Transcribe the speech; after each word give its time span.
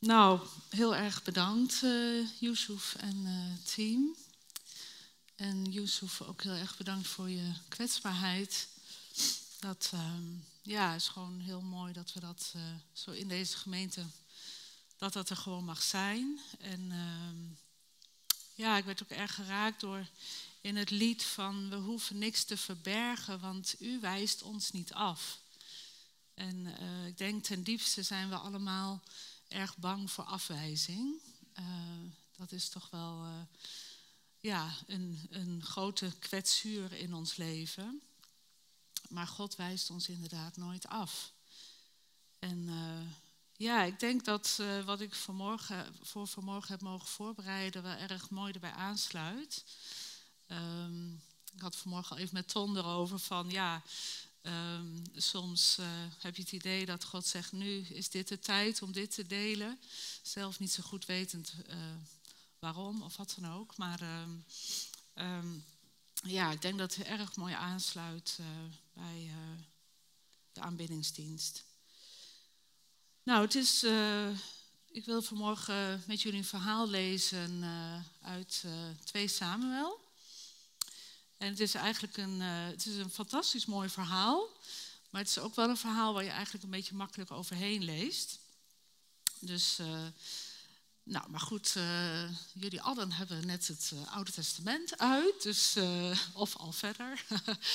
Nou, 0.00 0.40
heel 0.68 0.96
erg 0.96 1.22
bedankt, 1.22 1.82
uh, 1.82 2.28
Yusuf 2.38 2.94
en 2.94 3.16
uh, 3.16 3.72
team. 3.74 4.16
En 5.36 5.64
Yusuf, 5.64 6.22
ook 6.22 6.42
heel 6.42 6.52
erg 6.52 6.76
bedankt 6.76 7.08
voor 7.08 7.30
je 7.30 7.52
kwetsbaarheid. 7.68 8.68
Dat 9.60 9.90
uh, 9.94 10.12
ja, 10.62 10.94
is 10.94 11.08
gewoon 11.08 11.40
heel 11.40 11.60
mooi 11.60 11.92
dat 11.92 12.12
we 12.12 12.20
dat 12.20 12.52
uh, 12.56 12.62
zo 12.92 13.10
in 13.10 13.28
deze 13.28 13.56
gemeente, 13.56 14.06
dat 14.96 15.12
dat 15.12 15.30
er 15.30 15.36
gewoon 15.36 15.64
mag 15.64 15.82
zijn. 15.82 16.40
En 16.58 16.92
ehm, 16.92 17.36
ja, 18.54 18.76
ik 18.76 18.84
werd 18.84 19.02
ook 19.02 19.10
erg 19.10 19.34
geraakt 19.34 19.80
door 19.80 20.06
in 20.60 20.76
het 20.76 20.90
lied 20.90 21.24
van 21.24 21.68
we 21.68 21.76
hoeven 21.76 22.18
niks 22.18 22.44
te 22.44 22.56
verbergen, 22.56 23.40
want 23.40 23.74
u 23.78 24.00
wijst 24.00 24.42
ons 24.42 24.70
niet 24.70 24.92
af. 24.92 25.38
En 26.34 26.66
ik 27.06 27.18
denk 27.18 27.44
ten 27.44 27.62
diepste 27.62 28.02
zijn 28.02 28.28
we 28.28 28.36
allemaal 28.36 29.02
erg 29.48 29.76
bang 29.76 30.10
voor 30.10 30.24
afwijzing. 30.24 31.20
Uh, 31.58 31.64
dat 32.36 32.52
is 32.52 32.68
toch 32.68 32.90
wel 32.90 33.24
uh, 33.24 33.40
ja, 34.38 34.74
een, 34.86 35.26
een 35.30 35.62
grote 35.64 36.12
kwetsuur 36.18 36.92
in 36.92 37.14
ons 37.14 37.36
leven. 37.36 38.00
Maar 39.08 39.26
God 39.26 39.56
wijst 39.56 39.90
ons 39.90 40.08
inderdaad 40.08 40.56
nooit 40.56 40.86
af. 40.86 41.32
En 42.38 42.68
ja, 43.56 43.82
ik 43.82 44.00
denk 44.00 44.24
dat 44.24 44.62
wat 44.84 45.00
ik 45.00 45.14
vanmorgen, 45.14 45.96
voor 46.02 46.26
vanmorgen 46.26 46.70
heb 46.70 46.80
mogen 46.80 47.08
voorbereiden 47.08 47.82
wel 47.82 47.96
erg 47.96 48.30
mooi 48.30 48.52
erbij 48.52 48.70
aansluit. 48.70 49.64
Um, 50.48 51.22
ik 51.54 51.60
had 51.60 51.76
vanmorgen 51.76 52.16
al 52.16 52.22
even 52.22 52.34
met 52.34 52.48
Ton 52.48 52.76
erover 52.76 53.18
van 53.18 53.50
ja, 53.50 53.82
um, 54.42 55.02
soms 55.16 55.76
uh, 55.80 55.86
heb 56.18 56.36
je 56.36 56.42
het 56.42 56.52
idee 56.52 56.86
dat 56.86 57.04
God 57.04 57.26
zegt 57.26 57.52
nu 57.52 57.80
is 57.80 58.08
dit 58.08 58.28
de 58.28 58.38
tijd 58.38 58.82
om 58.82 58.92
dit 58.92 59.14
te 59.14 59.26
delen. 59.26 59.78
Zelf 60.22 60.58
niet 60.58 60.72
zo 60.72 60.82
goed 60.82 61.06
wetend 61.06 61.54
uh, 61.68 61.74
waarom 62.58 63.02
of 63.02 63.16
wat 63.16 63.34
dan 63.40 63.52
ook. 63.52 63.76
Maar 63.76 64.00
um, 65.14 65.64
ja, 66.22 66.50
ik 66.50 66.62
denk 66.62 66.78
dat 66.78 66.94
het 66.94 67.06
erg 67.06 67.36
mooi 67.36 67.54
aansluit 67.54 68.38
uh, 68.40 68.46
bij 68.92 69.30
de 70.52 70.60
aanbiddingsdienst. 70.60 71.64
Nou, 73.22 73.42
het 73.42 73.54
is 73.54 73.86
ik 74.90 75.04
wil 75.04 75.22
vanmorgen 75.22 76.02
met 76.06 76.22
jullie 76.22 76.38
een 76.38 76.44
verhaal 76.44 76.88
lezen 76.88 77.64
uit 78.20 78.62
uh, 78.66 78.72
2 79.04 79.28
Samuel. 79.28 80.07
En 81.38 81.48
het 81.48 81.60
is 81.60 81.74
eigenlijk 81.74 82.16
een, 82.16 82.40
uh, 82.40 82.66
het 82.66 82.86
is 82.86 82.96
een 82.96 83.10
fantastisch 83.10 83.66
mooi 83.66 83.88
verhaal. 83.88 84.48
Maar 85.10 85.20
het 85.20 85.30
is 85.30 85.38
ook 85.38 85.54
wel 85.54 85.68
een 85.68 85.76
verhaal 85.76 86.14
waar 86.14 86.24
je 86.24 86.30
eigenlijk 86.30 86.64
een 86.64 86.70
beetje 86.70 86.94
makkelijk 86.94 87.30
overheen 87.30 87.84
leest. 87.84 88.38
Dus, 89.38 89.78
uh, 89.80 90.06
nou, 91.02 91.30
maar 91.30 91.40
goed, 91.40 91.74
uh, 91.76 92.30
jullie 92.52 92.80
allen 92.82 93.12
hebben 93.12 93.46
net 93.46 93.68
het 93.68 93.92
Oude 94.10 94.32
Testament 94.32 94.98
uit, 94.98 95.42
dus, 95.42 95.76
of 96.32 96.56
al 96.56 96.72
verder. 96.72 97.24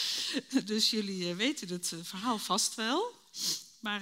dus 0.65 0.89
jullie 0.89 1.33
weten 1.33 1.69
het 1.69 1.93
verhaal 2.01 2.37
vast 2.37 2.75
wel. 2.75 3.11
Maar, 3.79 4.01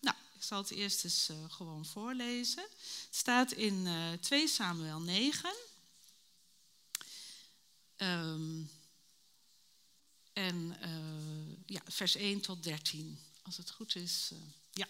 nou, 0.00 0.16
ik 0.34 0.42
zal 0.42 0.58
het 0.58 0.70
eerst 0.70 1.04
eens 1.04 1.30
gewoon 1.48 1.84
voorlezen. 1.84 2.62
Het 2.62 3.16
staat 3.16 3.52
in 3.52 3.88
2 4.20 4.48
Samuel 4.48 5.00
9. 5.00 5.54
Um, 7.96 8.70
en 10.36 10.76
uh, 10.84 11.56
ja, 11.66 11.80
vers 11.84 12.14
1 12.14 12.40
tot 12.40 12.62
13, 12.62 13.18
als 13.42 13.56
het 13.56 13.70
goed 13.70 13.94
is. 13.94 14.30
Uh, 14.32 14.38
ja. 14.70 14.88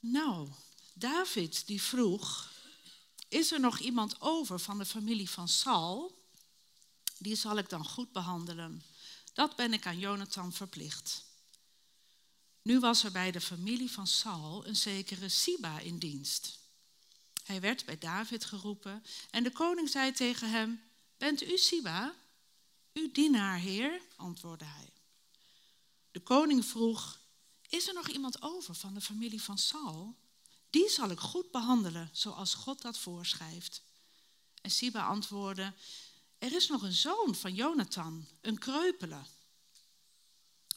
Nou, 0.00 0.48
David 0.92 1.66
die 1.66 1.82
vroeg, 1.82 2.52
is 3.28 3.52
er 3.52 3.60
nog 3.60 3.78
iemand 3.78 4.20
over 4.20 4.58
van 4.58 4.78
de 4.78 4.86
familie 4.86 5.30
van 5.30 5.48
Saul? 5.48 6.24
Die 7.18 7.36
zal 7.36 7.58
ik 7.58 7.68
dan 7.68 7.84
goed 7.84 8.12
behandelen. 8.12 8.82
Dat 9.32 9.56
ben 9.56 9.72
ik 9.72 9.86
aan 9.86 9.98
Jonathan 9.98 10.52
verplicht. 10.52 11.24
Nu 12.62 12.80
was 12.80 13.04
er 13.04 13.12
bij 13.12 13.30
de 13.30 13.40
familie 13.40 13.90
van 13.90 14.06
Saul 14.06 14.66
een 14.66 14.76
zekere 14.76 15.28
Siba 15.28 15.78
in 15.78 15.98
dienst. 15.98 16.58
Hij 17.44 17.60
werd 17.60 17.84
bij 17.84 17.98
David 17.98 18.44
geroepen 18.44 19.04
en 19.30 19.42
de 19.42 19.52
koning 19.52 19.88
zei 19.88 20.12
tegen 20.12 20.50
hem: 20.50 20.82
Bent 21.16 21.42
u 21.42 21.58
Siba? 21.58 22.14
Uw 22.94 23.12
dienaar, 23.12 23.58
heer, 23.58 24.00
antwoordde 24.16 24.64
hij. 24.64 24.92
De 26.10 26.20
koning 26.20 26.64
vroeg, 26.64 27.20
is 27.68 27.88
er 27.88 27.94
nog 27.94 28.08
iemand 28.08 28.42
over 28.42 28.74
van 28.74 28.94
de 28.94 29.00
familie 29.00 29.42
van 29.42 29.58
Saul? 29.58 30.16
Die 30.70 30.88
zal 30.88 31.10
ik 31.10 31.18
goed 31.18 31.50
behandelen, 31.50 32.10
zoals 32.12 32.54
God 32.54 32.82
dat 32.82 32.98
voorschrijft. 32.98 33.82
En 34.60 34.70
Siba 34.70 35.06
antwoordde, 35.06 35.72
er 36.38 36.52
is 36.52 36.68
nog 36.68 36.82
een 36.82 36.92
zoon 36.92 37.34
van 37.34 37.54
Jonathan, 37.54 38.28
een 38.40 38.58
kreupele. 38.58 39.22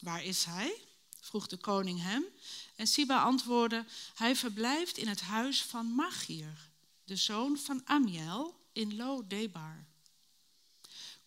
Waar 0.00 0.24
is 0.24 0.44
hij? 0.44 0.82
vroeg 1.20 1.46
de 1.46 1.56
koning 1.56 2.00
hem. 2.02 2.24
En 2.76 2.86
Siba 2.86 3.22
antwoordde, 3.22 3.84
hij 4.14 4.36
verblijft 4.36 4.96
in 4.96 5.08
het 5.08 5.20
huis 5.20 5.62
van 5.62 5.86
Machir, 5.86 6.70
de 7.04 7.16
zoon 7.16 7.58
van 7.58 7.80
Amiel 7.84 8.66
in 8.72 8.96
Lo-Debar. 8.96 9.87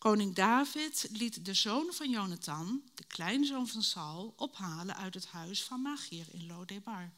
Koning 0.02 0.34
David 0.34 1.08
liet 1.10 1.44
de 1.44 1.54
zoon 1.54 1.92
van 1.92 2.10
Jonathan, 2.10 2.90
de 2.94 3.04
kleinzoon 3.04 3.68
van 3.68 3.82
Saul, 3.82 4.34
ophalen 4.36 4.96
uit 4.96 5.14
het 5.14 5.26
huis 5.26 5.62
van 5.62 5.80
Machir 5.80 6.26
in 6.30 6.46
Lodebar. 6.46 7.12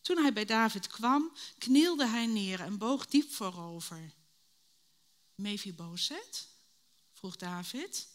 Toen 0.00 0.16
hij 0.16 0.32
bij 0.32 0.44
David 0.44 0.86
kwam, 0.86 1.32
knielde 1.58 2.06
hij 2.06 2.26
neer 2.26 2.60
en 2.60 2.78
boog 2.78 3.06
diep 3.06 3.32
voorover. 3.32 4.12
Mephibozet? 5.34 6.48
vroeg 7.12 7.36
David. 7.36 8.08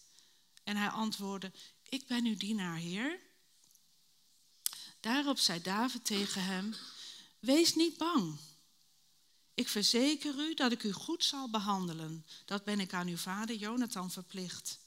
En 0.63 0.77
hij 0.77 0.89
antwoordde, 0.89 1.51
ik 1.83 2.07
ben 2.07 2.25
uw 2.25 2.37
dienaar, 2.37 2.77
heer. 2.77 3.19
Daarop 4.99 5.37
zei 5.37 5.61
David 5.61 6.05
tegen 6.05 6.43
hem, 6.43 6.75
wees 7.39 7.75
niet 7.75 7.97
bang. 7.97 8.37
Ik 9.59 9.69
verzeker 9.69 10.39
u 10.39 10.53
dat 10.53 10.71
ik 10.71 10.83
u 10.83 10.91
goed 10.91 11.23
zal 11.23 11.49
behandelen. 11.49 12.25
Dat 12.45 12.63
ben 12.63 12.79
ik 12.79 12.93
aan 12.93 13.07
uw 13.07 13.17
vader 13.17 13.55
Jonathan 13.55 14.11
verplicht. 14.11 14.79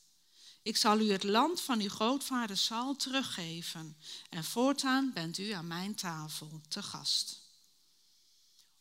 Ik 0.62 0.76
zal 0.76 1.00
u 1.00 1.10
het 1.10 1.22
land 1.22 1.60
van 1.60 1.80
uw 1.80 1.88
grootvader 1.88 2.56
Saul 2.56 2.96
teruggeven. 2.96 3.96
En 4.30 4.44
voortaan 4.44 5.12
bent 5.12 5.38
u 5.38 5.50
aan 5.50 5.66
mijn 5.66 5.94
tafel 5.94 6.60
te 6.68 6.82
gast. 6.82 7.40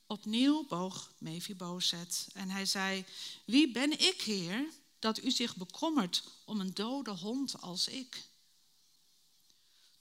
Opnieuw 0.05 0.65
boog 0.67 1.11
Mephibozet 1.17 2.27
en 2.33 2.49
hij 2.49 2.65
zei: 2.65 3.05
Wie 3.45 3.71
ben 3.71 3.99
ik, 3.99 4.21
heer, 4.21 4.65
dat 4.99 5.23
u 5.23 5.31
zich 5.31 5.55
bekommert 5.55 6.23
om 6.45 6.59
een 6.59 6.73
dode 6.73 7.11
hond 7.11 7.61
als 7.61 7.87
ik? 7.87 8.23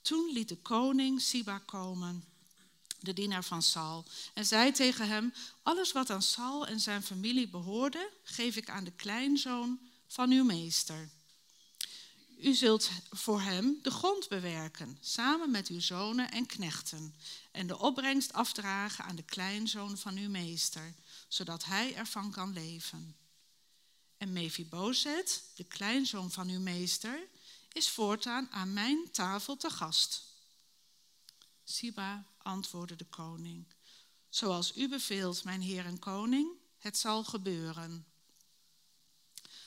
Toen 0.01 0.31
liet 0.33 0.49
de 0.49 0.57
koning 0.57 1.21
Siba 1.21 1.57
komen 1.57 2.30
de 3.01 3.13
dienaar 3.13 3.43
van 3.43 3.61
Saul, 3.61 4.05
en 4.33 4.45
zei 4.45 4.71
tegen 4.71 5.07
hem: 5.07 5.33
Alles 5.63 5.91
wat 5.91 6.09
aan 6.09 6.21
Saul 6.21 6.67
en 6.67 6.79
zijn 6.79 7.03
familie 7.03 7.47
behoorde, 7.47 8.11
geef 8.23 8.55
ik 8.55 8.69
aan 8.69 8.83
de 8.83 8.91
kleinzoon 8.91 9.79
van 10.07 10.31
uw 10.31 10.43
meester. 10.43 11.09
U 12.41 12.53
zult 12.53 12.89
voor 13.09 13.41
hem 13.41 13.79
de 13.81 13.91
grond 13.91 14.29
bewerken, 14.29 14.97
samen 15.01 15.51
met 15.51 15.67
uw 15.67 15.79
zonen 15.79 16.31
en 16.31 16.45
knechten, 16.45 17.15
en 17.51 17.67
de 17.67 17.79
opbrengst 17.79 18.33
afdragen 18.33 19.05
aan 19.05 19.15
de 19.15 19.23
kleinzoon 19.23 19.97
van 19.97 20.17
uw 20.17 20.29
meester, 20.29 20.93
zodat 21.27 21.65
hij 21.65 21.95
ervan 21.95 22.31
kan 22.31 22.53
leven. 22.53 23.15
En 24.17 24.33
Mephibozet, 24.33 25.43
de 25.55 25.63
kleinzoon 25.63 26.31
van 26.31 26.49
uw 26.49 26.59
meester, 26.59 27.27
is 27.71 27.89
voortaan 27.89 28.47
aan 28.51 28.73
mijn 28.73 29.11
tafel 29.11 29.57
te 29.57 29.69
gast. 29.69 30.23
Siba 31.63 32.25
antwoordde 32.43 32.95
de 32.95 33.05
koning. 33.05 33.67
Zoals 34.29 34.77
u 34.77 34.89
beveelt, 34.89 35.43
mijn 35.43 35.61
heer 35.61 35.85
en 35.85 35.99
koning, 35.99 36.49
het 36.77 36.97
zal 36.97 37.23
gebeuren. 37.23 38.05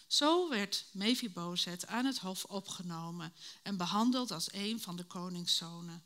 Zo 0.07 0.49
werd 0.49 0.87
Mephibozet 0.93 1.87
aan 1.87 2.05
het 2.05 2.19
hof 2.19 2.45
opgenomen 2.45 3.33
en 3.63 3.77
behandeld 3.77 4.31
als 4.31 4.53
een 4.53 4.81
van 4.81 4.97
de 4.97 5.05
koningszonen. 5.05 6.03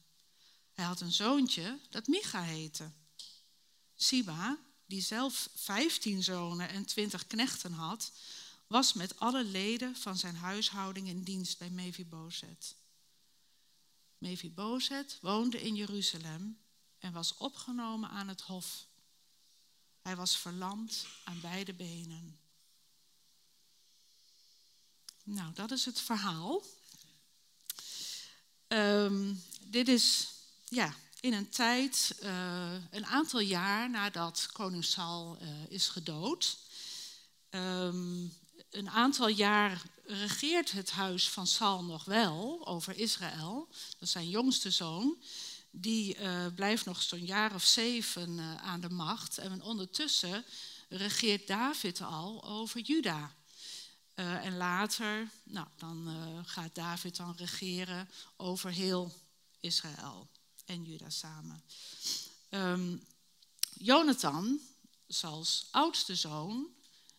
Hij 0.72 0.84
had 0.84 1.00
een 1.00 1.12
zoontje 1.12 1.78
dat 1.90 2.06
Micha 2.06 2.42
heette. 2.42 2.90
Siba, 3.94 4.58
die 4.86 5.02
zelf 5.02 5.48
vijftien 5.54 6.22
zonen 6.22 6.68
en 6.68 6.86
twintig 6.86 7.26
knechten 7.26 7.72
had, 7.72 8.12
was 8.66 8.92
met 8.92 9.18
alle 9.18 9.44
leden 9.44 9.96
van 9.96 10.16
zijn 10.16 10.36
huishouding 10.36 11.08
in 11.08 11.22
dienst 11.22 11.58
bij 11.58 11.70
Mephibozet. 11.70 12.74
Mephibozet 14.18 15.18
woonde 15.20 15.62
in 15.62 15.74
Jeruzalem 15.74 16.58
en 16.98 17.12
was 17.12 17.34
opgenomen 17.34 18.10
aan 18.10 18.28
het 18.28 18.40
hof. 18.40 18.86
Hij 20.02 20.16
was 20.16 20.36
verlamd 20.36 21.06
aan 21.24 21.40
beide 21.40 21.74
benen. 21.74 22.38
Nou, 25.22 25.52
dat 25.54 25.70
is 25.70 25.84
het 25.84 26.00
verhaal. 26.00 26.62
Um, 28.68 29.42
dit 29.60 29.88
is, 29.88 30.28
ja, 30.68 30.94
in 31.20 31.32
een 31.32 31.48
tijd, 31.48 32.18
uh, 32.22 32.72
een 32.90 33.06
aantal 33.06 33.40
jaar 33.40 33.90
nadat 33.90 34.48
koning 34.52 34.84
Saul 34.84 35.38
uh, 35.42 35.48
is 35.68 35.88
gedood. 35.88 36.58
Um, 37.50 38.37
een 38.70 38.90
aantal 38.90 39.28
jaar 39.28 39.82
regeert 40.04 40.70
het 40.70 40.90
huis 40.90 41.28
van 41.28 41.46
Saul 41.46 41.84
nog 41.84 42.04
wel 42.04 42.66
over 42.66 42.98
Israël. 42.98 43.68
Dat 43.70 44.00
is 44.00 44.10
zijn 44.10 44.28
jongste 44.28 44.70
zoon. 44.70 45.22
Die 45.70 46.18
uh, 46.18 46.46
blijft 46.54 46.84
nog 46.84 47.02
zo'n 47.02 47.24
jaar 47.24 47.54
of 47.54 47.64
zeven 47.64 48.38
aan 48.60 48.80
de 48.80 48.90
macht. 48.90 49.38
En 49.38 49.62
ondertussen 49.62 50.44
regeert 50.88 51.46
David 51.46 52.00
al 52.00 52.44
over 52.44 52.80
Juda. 52.80 53.34
Uh, 54.14 54.44
en 54.44 54.56
later, 54.56 55.30
nou, 55.42 55.66
dan 55.76 56.16
gaat 56.46 56.74
David 56.74 57.16
dan 57.16 57.34
regeren 57.36 58.10
over 58.36 58.70
heel 58.70 59.12
Israël 59.60 60.28
en 60.64 60.84
Juda 60.84 61.10
samen. 61.10 61.62
Um, 62.50 63.06
Jonathan, 63.78 64.60
Sauls 65.08 65.66
oudste 65.70 66.14
zoon, 66.14 66.66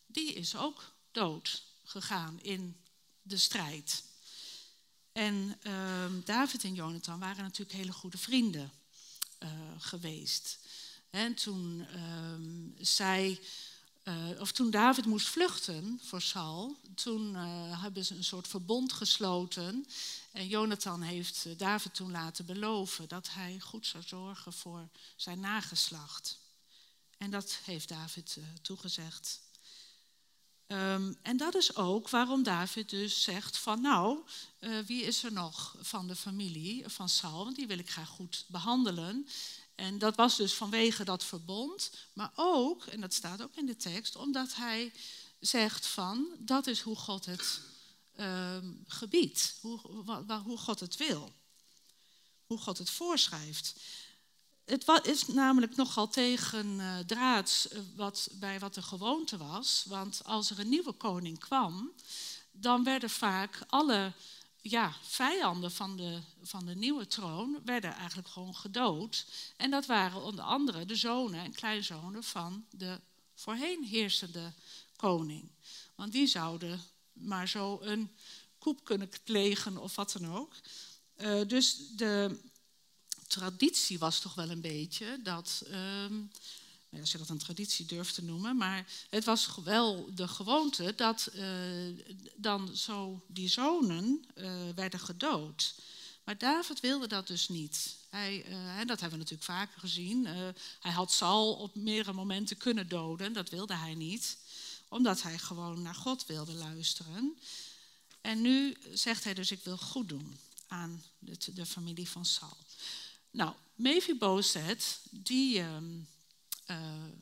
die 0.08 0.34
is 0.34 0.56
ook 0.56 0.94
dood 1.12 1.64
gegaan 1.84 2.42
in 2.42 2.78
de 3.22 3.38
strijd. 3.38 4.04
En 5.12 5.60
um, 5.68 6.22
David 6.26 6.64
en 6.64 6.74
Jonathan 6.74 7.20
waren 7.20 7.44
natuurlijk 7.44 7.78
hele 7.78 7.92
goede 7.92 8.18
vrienden 8.18 8.72
uh, 9.40 9.50
geweest. 9.78 10.60
En 11.10 11.34
toen 11.34 11.88
um, 11.96 12.76
zij 12.80 13.40
uh, 14.04 14.40
of 14.40 14.52
toen 14.52 14.72
David 14.72 15.06
moest 15.06 15.28
vluchten 15.28 16.00
voor 16.04 16.22
Saul, 16.22 16.78
toen 16.96 17.34
uh, 17.34 17.82
hebben 17.82 18.06
ze 18.06 18.16
een 18.16 18.24
soort 18.24 18.48
verbond 18.48 18.94
gesloten. 18.94 19.86
En 20.32 20.48
Jonathan 20.48 21.02
heeft 21.02 21.60
David 21.60 21.94
toen 21.96 22.12
laten 22.12 22.46
beloven 22.46 23.08
dat 23.08 23.30
hij 23.30 23.60
goed 23.60 23.88
zou 23.88 24.04
zorgen 24.04 24.54
voor 24.54 24.90
zijn 25.16 25.40
nageslacht. 25.40 26.40
En 27.18 27.32
dat 27.32 27.60
heeft 27.66 27.88
David 27.88 28.38
toegezegd. 28.62 29.42
Um, 30.72 31.18
en 31.22 31.38
dat 31.38 31.56
is 31.56 31.76
ook 31.76 32.10
waarom 32.10 32.44
David 32.44 32.90
dus 32.90 33.24
zegt 33.24 33.58
van 33.58 33.82
nou, 33.82 34.20
wie 34.86 35.04
is 35.04 35.24
er 35.24 35.34
nog 35.34 35.76
van 35.82 36.08
de 36.08 36.16
familie 36.16 36.84
van 36.90 37.10
Saul? 37.10 37.44
Want 37.44 37.56
die 37.56 37.68
wil 37.68 37.80
ik 37.80 37.90
graag 37.90 38.10
goed 38.10 38.46
behandelen. 38.48 39.28
En 39.76 40.00
dat 40.00 40.16
was 40.16 40.38
dus 40.38 40.54
vanwege 40.54 41.04
dat 41.04 41.24
verbond, 41.24 41.92
maar 42.14 42.32
ook, 42.36 42.86
en 42.86 43.02
dat 43.02 43.14
staat 43.14 43.42
ook 43.42 43.56
in 43.56 43.66
de 43.66 43.76
tekst, 43.76 44.16
omdat 44.16 44.56
hij 44.56 44.92
zegt 45.40 45.86
van 45.86 46.28
dat 46.40 46.68
is 46.68 46.82
hoe 46.82 46.96
God 46.96 47.26
het 47.26 47.62
uh, 48.20 48.58
gebiedt, 48.88 49.56
hoe, 49.62 49.80
hoe 50.44 50.58
God 50.58 50.80
het 50.80 50.98
wil, 50.98 51.34
hoe 52.46 52.58
God 52.58 52.78
het 52.78 52.90
voorschrijft. 52.90 53.76
Het 54.70 55.06
is 55.06 55.28
namelijk 55.28 55.76
nogal 55.76 56.08
tegen 56.08 56.66
uh, 56.68 56.98
draads 56.98 57.68
eh, 57.68 57.80
wat, 57.96 58.30
bij 58.34 58.60
wat 58.60 58.74
de 58.74 58.82
gewoonte 58.82 59.38
was, 59.38 59.86
want 59.88 60.22
als 60.24 60.50
er 60.50 60.60
een 60.60 60.70
nieuwe 60.70 60.92
koning 60.92 61.40
kwam, 61.40 61.92
dan 62.52 62.84
werden 62.84 63.10
vaak 63.10 63.60
alle 63.68 64.14
ja, 64.62 64.94
vijanden 65.02 65.72
van 65.72 65.98
de, 65.98 66.20
van 66.42 66.66
de 66.66 66.76
nieuwe 66.76 67.08
troon 67.08 67.62
werden 67.66 67.94
eigenlijk 67.94 68.28
gewoon 68.28 68.56
gedood. 68.56 69.26
En 69.58 69.72
dat 69.72 69.86
waren 69.86 70.22
onder 70.22 70.44
andere 70.44 70.86
de 70.86 70.96
zonen 70.96 71.44
en 71.44 71.52
kleinzonen 71.52 72.24
van 72.24 72.66
de 72.70 73.00
voorheen 73.36 73.84
heersende 73.84 74.54
koning. 74.96 75.50
Want 75.96 76.12
die 76.12 76.28
zouden 76.28 76.82
maar 77.14 77.48
zo 77.48 77.80
een 77.82 78.12
koep 78.58 78.84
kunnen 78.84 79.10
plegen 79.24 79.78
of 79.78 79.96
wat 79.96 80.12
dan 80.12 80.36
ook. 80.36 80.54
Uh, 81.18 81.48
dus 81.48 81.78
de 81.96 82.40
traditie 83.30 84.00
was 84.00 84.20
toch 84.20 84.34
wel 84.34 84.50
een 84.50 84.62
beetje 84.62 85.20
dat 85.24 85.64
uh, 85.70 87.00
als 87.00 87.12
je 87.12 87.18
dat 87.18 87.30
een 87.30 87.38
traditie 87.38 87.86
durft 87.86 88.14
te 88.14 88.24
noemen, 88.24 88.58
maar 88.58 88.88
het 89.10 89.24
was 89.24 89.50
wel 89.64 90.10
de 90.16 90.28
gewoonte 90.28 90.94
dat 90.96 91.30
uh, 91.36 91.44
dan 92.36 92.76
zo 92.76 93.22
die 93.28 93.50
zonen 93.50 94.26
uh, 94.36 94.52
werden 94.76 95.00
gedood. 95.00 95.76
Maar 96.24 96.38
David 96.38 96.80
wilde 96.80 97.08
dat 97.08 97.28
dus 97.28 97.50
niet. 97.50 97.96
Hij, 98.10 98.46
en 98.78 98.88
dat 98.88 99.00
hebben 99.00 99.20
we 99.20 99.24
natuurlijk 99.24 99.52
vaker 99.52 99.80
gezien. 99.80 100.26
hij 100.80 100.92
had 100.92 101.12
Saul 101.12 101.54
op 101.54 101.76
meerdere 101.76 102.14
momenten 102.14 102.58
kunnen 102.58 102.88
doden, 102.88 103.34
dat 103.34 103.50
wilde 103.50 103.76
hij 103.76 103.94
niet, 103.94 104.38
omdat 104.88 105.22
hij 105.22 105.38
gewoon 105.38 105.82
naar 105.82 105.96
God 105.96 106.26
wilde 106.26 106.54
luisteren. 106.54 107.38
En 108.22 108.42
nu 108.42 108.78
zegt 108.94 109.24
hij 109.24 109.34
dus: 109.34 109.52
Ik 109.52 109.64
wil 109.64 109.78
goed 109.78 110.10
doen 110.10 110.38
aan 110.68 111.04
de, 111.20 111.54
de 111.54 111.66
familie 111.66 112.10
van 112.10 112.26
Saul. 112.26 112.58
Nou, 113.32 113.54
Mephibosheth, 113.76 115.00
die. 115.10 115.60
Ehm, 115.60 115.96
uh, 116.68 116.78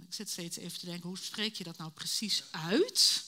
ik 0.08 0.14
zit 0.14 0.30
steeds 0.30 0.58
even 0.58 0.80
te 0.80 0.86
denken, 0.86 1.10
hoe 1.10 1.18
spreek 1.18 1.56
je 1.56 1.64
dat 1.64 1.78
nou 1.78 1.92
precies 1.92 2.44
uit? 2.52 3.24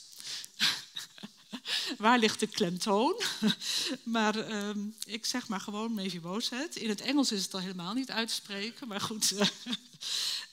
Waar 1.98 2.20
ligt 2.20 2.40
de 2.40 2.48
klemtoon? 2.48 3.22
maar 4.04 4.50
uh, 4.50 4.70
ik 5.06 5.26
zeg 5.26 5.48
maar 5.48 5.60
gewoon 5.60 5.94
Mephibosheth. 5.94 6.76
In 6.76 6.90
het 6.90 7.02
Engels 7.02 7.32
is 7.32 7.44
het 7.44 7.54
al 7.54 7.60
helemaal 7.60 7.94
niet 7.94 8.12
uit 8.12 8.28
te 8.28 8.34
spreken, 8.34 8.88
maar 8.88 9.02
goed. 9.02 9.34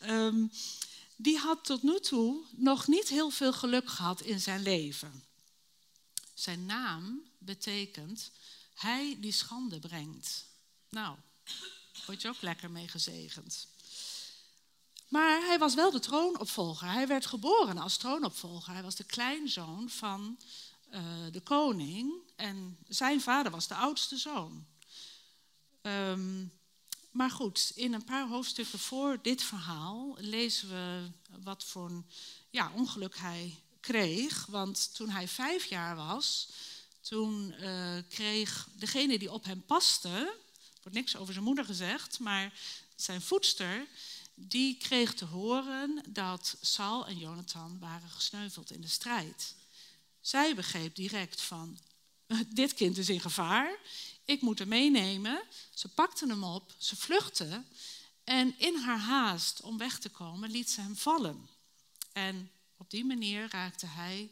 um, 0.03 0.53
die 1.17 1.39
had 1.39 1.65
tot 1.65 1.83
nu 1.83 2.01
toe 2.01 2.45
nog 2.51 2.87
niet 2.87 3.09
heel 3.09 3.31
veel 3.31 3.53
geluk 3.53 3.91
gehad 3.91 4.21
in 4.21 4.41
zijn 4.41 4.63
leven. 4.63 5.25
Zijn 6.35 6.67
naam 6.67 7.23
betekent 7.39 8.31
hij 8.75 9.17
die 9.21 9.33
schande 9.33 9.79
brengt. 9.79 10.45
Nou, 10.89 11.17
word 12.05 12.23
je 12.23 12.29
ook 12.29 12.41
lekker 12.43 12.71
mee 12.71 12.89
gezegend. 12.89 13.67
Maar 15.09 15.41
hij 15.41 15.59
was 15.59 15.75
wel 15.75 15.91
de 15.91 16.01
troonopvolger. 16.01 16.91
Hij 16.91 17.07
werd 17.07 17.27
geboren 17.27 17.79
als 17.79 17.97
troonopvolger. 17.97 18.73
Hij 18.73 18.83
was 18.83 18.95
de 18.95 19.05
kleinzoon 19.05 19.91
van 19.91 20.39
uh, 20.91 21.01
de 21.33 21.41
koning. 21.41 22.13
En 22.37 22.79
zijn 22.89 23.21
vader 23.21 23.53
was 23.53 23.67
de 23.67 23.75
oudste 23.75 24.17
zoon. 24.17 24.67
Um, 25.83 26.53
maar 27.11 27.31
goed, 27.31 27.73
in 27.75 27.93
een 27.93 28.05
paar 28.05 28.29
hoofdstukken 28.29 28.79
voor 28.79 29.19
dit 29.23 29.43
verhaal 29.43 30.15
lezen 30.19 30.69
we 30.69 31.11
wat 31.43 31.65
voor 31.65 31.87
een, 31.87 32.07
ja, 32.51 32.73
ongeluk 32.75 33.17
hij 33.17 33.63
kreeg. 33.81 34.47
Want 34.47 34.95
toen 34.95 35.09
hij 35.09 35.29
vijf 35.29 35.65
jaar 35.65 35.97
was, 35.97 36.49
toen 37.01 37.55
uh, 37.61 37.97
kreeg 38.09 38.69
degene 38.73 39.19
die 39.19 39.33
op 39.33 39.45
hem 39.45 39.63
paste, 39.63 40.37
wordt 40.87 41.01
niks 41.01 41.17
over 41.17 41.33
zijn 41.33 41.45
moeder 41.45 41.65
gezegd, 41.65 42.19
maar 42.19 42.53
zijn 42.97 43.23
voedster, 43.23 43.87
die 44.35 44.77
kreeg 44.77 45.15
te 45.15 45.25
horen 45.25 46.03
dat 46.09 46.57
Saul 46.61 47.07
en 47.07 47.19
Jonathan 47.19 47.79
waren 47.79 48.09
gesneuveld 48.09 48.71
in 48.71 48.81
de 48.81 48.89
strijd. 48.89 49.55
Zij 50.21 50.55
begreep 50.55 50.95
direct 50.95 51.41
van, 51.41 51.79
dit 52.49 52.75
kind 52.75 52.99
is 52.99 53.09
in 53.09 53.21
gevaar, 53.21 53.79
ik 54.25 54.41
moet 54.41 54.59
hem 54.59 54.69
meenemen. 54.69 55.43
Ze 55.75 55.89
pakte 55.89 56.27
hem 56.27 56.45
op, 56.45 56.75
ze 56.79 56.97
vluchtte 56.97 57.63
en 58.25 58.59
in 58.59 58.77
haar 58.77 58.99
haast 58.99 59.61
om 59.61 59.79
weg 59.79 59.99
te 59.99 60.09
komen 60.09 60.51
liet 60.51 60.71
ze 60.71 60.81
hem 60.81 60.97
vallen. 60.97 61.49
En 62.13 62.51
op 62.77 62.91
die 62.91 63.05
manier 63.05 63.49
raakte 63.51 63.87
hij 63.87 64.31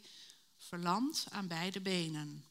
verlamd 0.57 1.25
aan 1.29 1.47
beide 1.47 1.81
benen. 1.81 2.45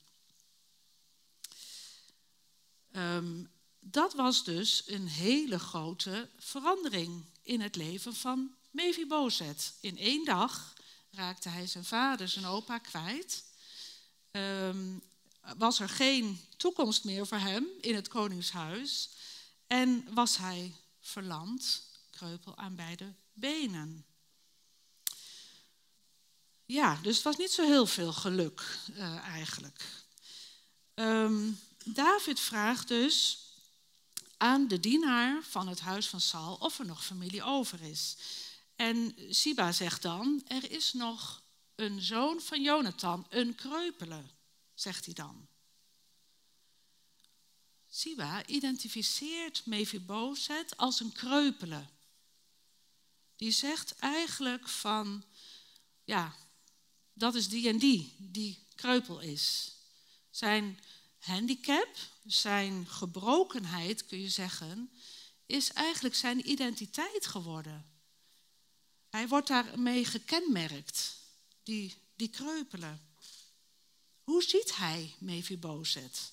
Um, 2.93 3.53
dat 3.87 4.15
was 4.15 4.45
dus 4.45 4.83
een 4.87 5.09
hele 5.09 5.59
grote 5.59 6.29
verandering 6.39 7.25
in 7.43 7.61
het 7.61 7.77
leven 7.77 8.15
van 8.15 8.55
Mephibozet. 8.71 9.73
In 9.81 9.99
één 9.99 10.25
dag 10.25 10.75
raakte 11.11 11.49
hij 11.49 11.67
zijn 11.67 11.85
vader, 11.85 12.29
zijn 12.29 12.45
opa 12.47 12.79
kwijt. 12.79 13.45
Um, 14.31 15.03
was 15.57 15.81
er 15.81 15.89
geen 15.89 16.41
toekomst 16.57 17.05
meer 17.05 17.27
voor 17.27 17.39
hem 17.39 17.67
in 17.81 17.95
het 17.95 18.09
koningshuis. 18.09 19.11
En 19.67 20.07
was 20.15 20.37
hij 20.37 20.75
verlamd, 21.01 21.83
kreupel 22.11 22.57
aan 22.57 22.75
beide 22.75 23.13
benen. 23.33 24.05
Ja, 26.67 26.99
dus 27.03 27.15
het 27.15 27.25
was 27.25 27.37
niet 27.37 27.51
zo 27.51 27.65
heel 27.65 27.87
veel 27.87 28.13
geluk 28.13 28.79
uh, 28.91 29.17
eigenlijk. 29.17 29.85
Um, 30.95 31.59
David 31.85 32.41
vraagt 32.41 32.89
dus 32.89 33.44
aan 34.37 34.69
de 34.69 34.81
dienaar 34.81 35.43
van 35.43 35.69
het 35.69 35.81
huis 35.81 36.09
van 36.09 36.21
Saul 36.21 36.55
of 36.55 36.79
er 36.79 36.87
nog 36.87 37.05
familie 37.05 37.43
over 37.43 37.83
is. 37.83 38.17
En 38.77 39.15
Siba 39.31 39.73
zegt 39.73 40.03
dan, 40.03 40.43
er 40.47 40.71
is 40.71 40.93
nog 40.93 41.43
een 41.75 42.01
zoon 42.01 42.41
van 42.41 42.63
Jonathan, 42.63 43.27
een 43.29 43.55
kreupele, 43.55 44.23
zegt 44.75 45.05
hij 45.05 45.15
dan. 45.15 45.47
Siba 47.89 48.47
identificeert 48.47 49.67
Mephibosheth 49.67 50.77
als 50.77 51.01
een 51.01 51.13
kreupele. 51.13 51.87
Die 53.37 53.51
zegt 53.51 53.99
eigenlijk 53.99 54.69
van, 54.69 55.25
ja, 56.05 56.35
dat 57.13 57.35
is 57.35 57.49
die 57.49 57.69
en 57.69 57.79
die, 57.79 58.15
die 58.19 58.67
kreupel 58.75 59.21
is. 59.21 59.73
Zijn 60.31 60.79
handicap, 61.25 61.97
zijn 62.25 62.87
gebrokenheid, 62.87 64.07
kun 64.07 64.21
je 64.21 64.29
zeggen, 64.29 64.91
is 65.47 65.73
eigenlijk 65.73 66.15
zijn 66.15 66.51
identiteit 66.51 67.27
geworden. 67.27 67.87
Hij 69.11 69.29
wordt 69.29 69.49
daarmee 69.49 70.05
gekenmerkt, 70.05 71.17
die, 71.63 71.95
die 72.17 72.29
kreupelen. 72.29 73.15
Hoe 74.23 74.43
ziet 74.43 74.77
hij 74.77 75.15
Mephibozet? 75.19 76.33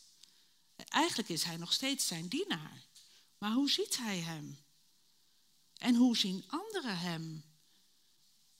Eigenlijk 0.75 1.29
is 1.29 1.43
hij 1.43 1.57
nog 1.57 1.73
steeds 1.73 2.07
zijn 2.07 2.27
dienaar. 2.27 2.85
Maar 3.37 3.51
hoe 3.51 3.69
ziet 3.69 3.97
hij 3.97 4.19
hem? 4.19 4.59
En 5.77 5.95
hoe 5.95 6.17
zien 6.17 6.43
anderen 6.47 6.97
hem? 6.97 7.43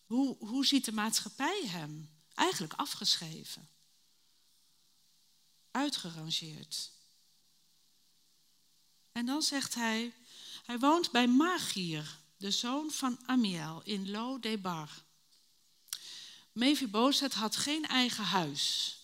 Hoe, 0.05 0.38
hoe 0.39 0.65
ziet 0.65 0.85
de 0.85 0.91
maatschappij 0.91 1.61
hem? 1.65 2.09
Eigenlijk 2.33 2.73
afgeschreven. 2.73 3.69
Uitgerangeerd. 5.71 6.91
En 9.11 9.25
dan 9.25 9.41
zegt 9.41 9.75
hij, 9.75 10.13
hij 10.65 10.79
woont 10.79 11.11
bij 11.11 11.27
Magier, 11.27 12.17
de 12.37 12.51
zoon 12.51 12.91
van 12.91 13.19
Amiel, 13.25 13.81
in 13.83 14.11
Lo 14.11 14.39
Debar. 14.39 14.89
Mephibozet 16.51 17.33
had 17.33 17.55
geen 17.55 17.85
eigen 17.85 18.23
huis. 18.23 18.95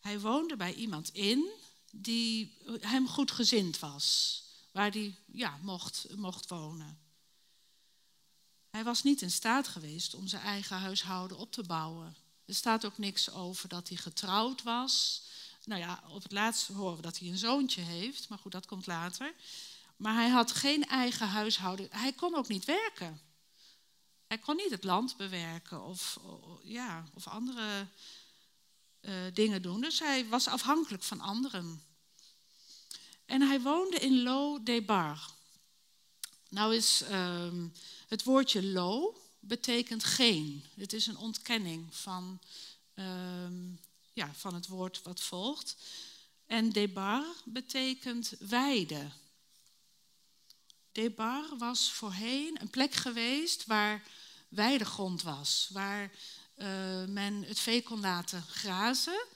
Hij 0.00 0.20
woonde 0.20 0.56
bij 0.56 0.74
iemand 0.74 1.08
in 1.08 1.50
die 1.90 2.58
hem 2.80 3.08
goedgezind 3.08 3.78
was, 3.78 4.42
waar 4.72 4.90
hij 4.90 5.14
ja, 5.26 5.58
mocht, 5.62 6.06
mocht 6.16 6.48
wonen. 6.48 6.98
Hij 8.70 8.84
was 8.84 9.02
niet 9.02 9.22
in 9.22 9.30
staat 9.30 9.68
geweest 9.68 10.14
om 10.14 10.26
zijn 10.26 10.42
eigen 10.42 10.76
huishouden 10.76 11.36
op 11.36 11.52
te 11.52 11.62
bouwen. 11.62 12.16
Er 12.50 12.56
staat 12.56 12.84
ook 12.84 12.98
niks 12.98 13.30
over 13.30 13.68
dat 13.68 13.88
hij 13.88 13.96
getrouwd 13.96 14.62
was. 14.62 15.22
Nou 15.64 15.80
ja, 15.80 16.02
op 16.08 16.22
het 16.22 16.32
laatst 16.32 16.66
horen 16.66 16.96
we 16.96 17.02
dat 17.02 17.18
hij 17.18 17.28
een 17.28 17.38
zoontje 17.38 17.80
heeft, 17.80 18.28
maar 18.28 18.38
goed, 18.38 18.52
dat 18.52 18.66
komt 18.66 18.86
later. 18.86 19.34
Maar 19.96 20.14
hij 20.14 20.28
had 20.28 20.52
geen 20.52 20.86
eigen 20.86 21.28
huishouden. 21.28 21.88
Hij 21.90 22.12
kon 22.12 22.34
ook 22.34 22.48
niet 22.48 22.64
werken. 22.64 23.20
Hij 24.26 24.38
kon 24.38 24.56
niet 24.56 24.70
het 24.70 24.84
land 24.84 25.16
bewerken 25.16 25.82
of, 25.84 26.20
ja, 26.62 27.04
of 27.14 27.28
andere 27.28 27.86
uh, 29.00 29.12
dingen 29.34 29.62
doen. 29.62 29.80
Dus 29.80 29.98
hij 29.98 30.28
was 30.28 30.46
afhankelijk 30.46 31.02
van 31.02 31.20
anderen. 31.20 31.82
En 33.26 33.40
hij 33.40 33.60
woonde 33.60 33.96
in 33.96 34.22
Lo 34.22 34.62
Debar. 34.62 35.30
Nou 36.48 36.74
is 36.74 37.02
uh, 37.02 37.52
het 38.08 38.22
woordje 38.22 38.62
lo 38.62 39.19
betekent 39.40 40.04
geen. 40.04 40.64
Het 40.74 40.92
is 40.92 41.06
een 41.06 41.16
ontkenning 41.16 41.96
van, 41.96 42.40
uh, 42.94 43.04
ja, 44.12 44.34
van 44.34 44.54
het 44.54 44.66
woord 44.66 45.02
wat 45.02 45.20
volgt. 45.20 45.76
En 46.46 46.70
debar 46.70 47.24
betekent 47.44 48.32
weide. 48.38 49.10
Debar 50.92 51.56
was 51.58 51.92
voorheen 51.92 52.60
een 52.60 52.70
plek 52.70 52.94
geweest 52.94 53.66
waar 53.66 54.02
weidegrond 54.48 55.22
was, 55.22 55.68
waar 55.72 56.10
uh, 56.56 57.04
men 57.04 57.42
het 57.42 57.58
vee 57.58 57.82
kon 57.82 58.00
laten 58.00 58.42
grazen 58.42 59.26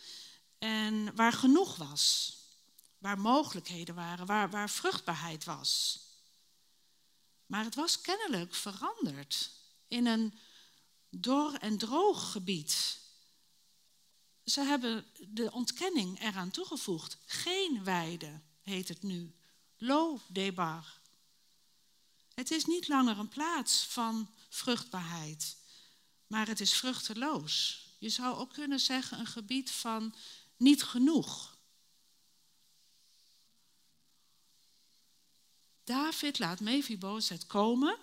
en 0.58 1.14
waar 1.14 1.32
genoeg 1.32 1.76
was, 1.76 2.36
waar 2.98 3.18
mogelijkheden 3.18 3.94
waren, 3.94 4.26
waar, 4.26 4.50
waar 4.50 4.70
vruchtbaarheid 4.70 5.44
was. 5.44 6.00
Maar 7.46 7.64
het 7.64 7.74
was 7.74 8.00
kennelijk 8.00 8.54
veranderd 8.54 9.50
in 9.94 10.06
een 10.06 10.38
dor 11.10 11.54
en 11.54 11.78
droog 11.78 12.32
gebied. 12.32 13.00
Ze 14.44 14.60
hebben 14.60 15.06
de 15.28 15.52
ontkenning 15.52 16.20
eraan 16.20 16.50
toegevoegd. 16.50 17.18
Geen 17.26 17.84
weide 17.84 18.40
heet 18.62 18.88
het 18.88 19.02
nu. 19.02 19.34
Lo 19.76 20.20
debar. 20.28 21.00
Het 22.34 22.50
is 22.50 22.64
niet 22.64 22.88
langer 22.88 23.18
een 23.18 23.28
plaats 23.28 23.84
van 23.84 24.34
vruchtbaarheid, 24.48 25.56
maar 26.26 26.46
het 26.46 26.60
is 26.60 26.72
vruchteloos. 26.72 27.86
Je 27.98 28.08
zou 28.08 28.36
ook 28.36 28.52
kunnen 28.52 28.80
zeggen 28.80 29.18
een 29.18 29.26
gebied 29.26 29.70
van 29.70 30.14
niet 30.56 30.82
genoeg. 30.82 31.56
David 35.84 36.38
laat 36.38 36.60
Mephibozet 36.60 37.46
komen 37.46 37.98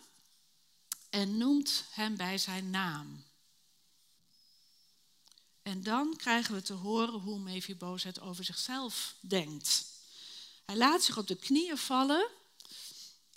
en 1.11 1.37
noemt 1.37 1.83
hem 1.91 2.17
bij 2.17 2.37
zijn 2.37 2.69
naam. 2.69 3.23
En 5.61 5.83
dan 5.83 6.15
krijgen 6.17 6.53
we 6.53 6.61
te 6.61 6.73
horen 6.73 7.19
hoe 7.19 7.39
Mephibozet 7.39 8.19
over 8.19 8.43
zichzelf 8.43 9.15
denkt. 9.19 9.85
Hij 10.65 10.75
laat 10.75 11.03
zich 11.03 11.17
op 11.17 11.27
de 11.27 11.35
knieën 11.35 11.77
vallen 11.77 12.29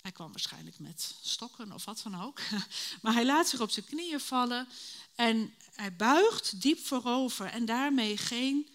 hij 0.05 0.13
kwam 0.13 0.31
waarschijnlijk 0.31 0.79
met 0.79 1.15
stokken 1.21 1.71
of 1.71 1.85
wat 1.85 2.01
dan 2.03 2.21
ook. 2.21 2.39
Maar 3.01 3.13
hij 3.13 3.25
laat 3.25 3.47
zich 3.47 3.59
op 3.59 3.69
zijn 3.69 3.85
knieën 3.85 4.19
vallen 4.19 4.67
en 5.15 5.53
hij 5.73 5.95
buigt 5.95 6.61
diep 6.61 6.79
voorover. 6.85 7.45
En 7.45 7.65
daarmee 7.65 8.17
geen, 8.17 8.69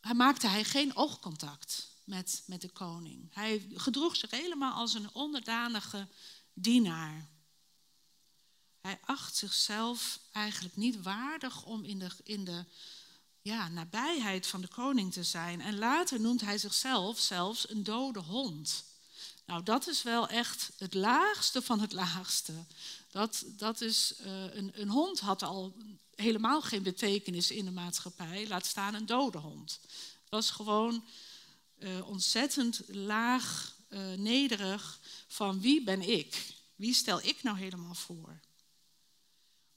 hij 0.00 0.14
maakte 0.14 0.46
hij 0.46 0.64
geen 0.64 0.96
oogcontact 0.96 1.88
met, 2.04 2.42
met 2.46 2.60
de 2.60 2.68
koning. 2.68 3.34
Hij 3.34 3.66
gedroeg 3.74 4.16
zich 4.16 4.30
helemaal 4.30 4.72
als 4.72 4.94
een 4.94 5.14
onderdanige 5.14 6.08
dienaar. 6.54 7.28
Hij 8.82 8.98
acht 9.04 9.36
zichzelf 9.36 10.18
eigenlijk 10.32 10.76
niet 10.76 11.02
waardig 11.02 11.64
om 11.64 11.84
in 11.84 11.98
de, 11.98 12.10
in 12.24 12.44
de 12.44 12.64
ja, 13.42 13.68
nabijheid 13.68 14.46
van 14.46 14.60
de 14.60 14.68
koning 14.68 15.12
te 15.12 15.24
zijn. 15.24 15.60
En 15.60 15.78
later 15.78 16.20
noemt 16.20 16.40
hij 16.40 16.58
zichzelf 16.58 17.18
zelfs 17.18 17.70
een 17.70 17.84
dode 17.84 18.20
hond. 18.20 18.84
Nou, 19.46 19.62
dat 19.62 19.86
is 19.86 20.02
wel 20.02 20.28
echt 20.28 20.70
het 20.78 20.94
laagste 20.94 21.62
van 21.62 21.80
het 21.80 21.92
laagste. 21.92 22.52
Dat, 23.10 23.44
dat 23.46 23.80
is, 23.80 24.14
uh, 24.20 24.54
een, 24.54 24.70
een 24.74 24.88
hond 24.88 25.20
had 25.20 25.42
al 25.42 25.76
helemaal 26.14 26.62
geen 26.62 26.82
betekenis 26.82 27.50
in 27.50 27.64
de 27.64 27.70
maatschappij, 27.70 28.48
laat 28.48 28.66
staan 28.66 28.94
een 28.94 29.06
dode 29.06 29.38
hond. 29.38 29.78
Het 30.20 30.30
was 30.30 30.50
gewoon 30.50 31.04
uh, 31.78 32.08
ontzettend 32.08 32.80
laag, 32.86 33.76
uh, 33.88 34.12
nederig 34.12 34.98
van 35.26 35.60
wie 35.60 35.82
ben 35.82 36.08
ik? 36.08 36.46
Wie 36.76 36.94
stel 36.94 37.22
ik 37.22 37.42
nou 37.42 37.58
helemaal 37.58 37.94
voor? 37.94 38.40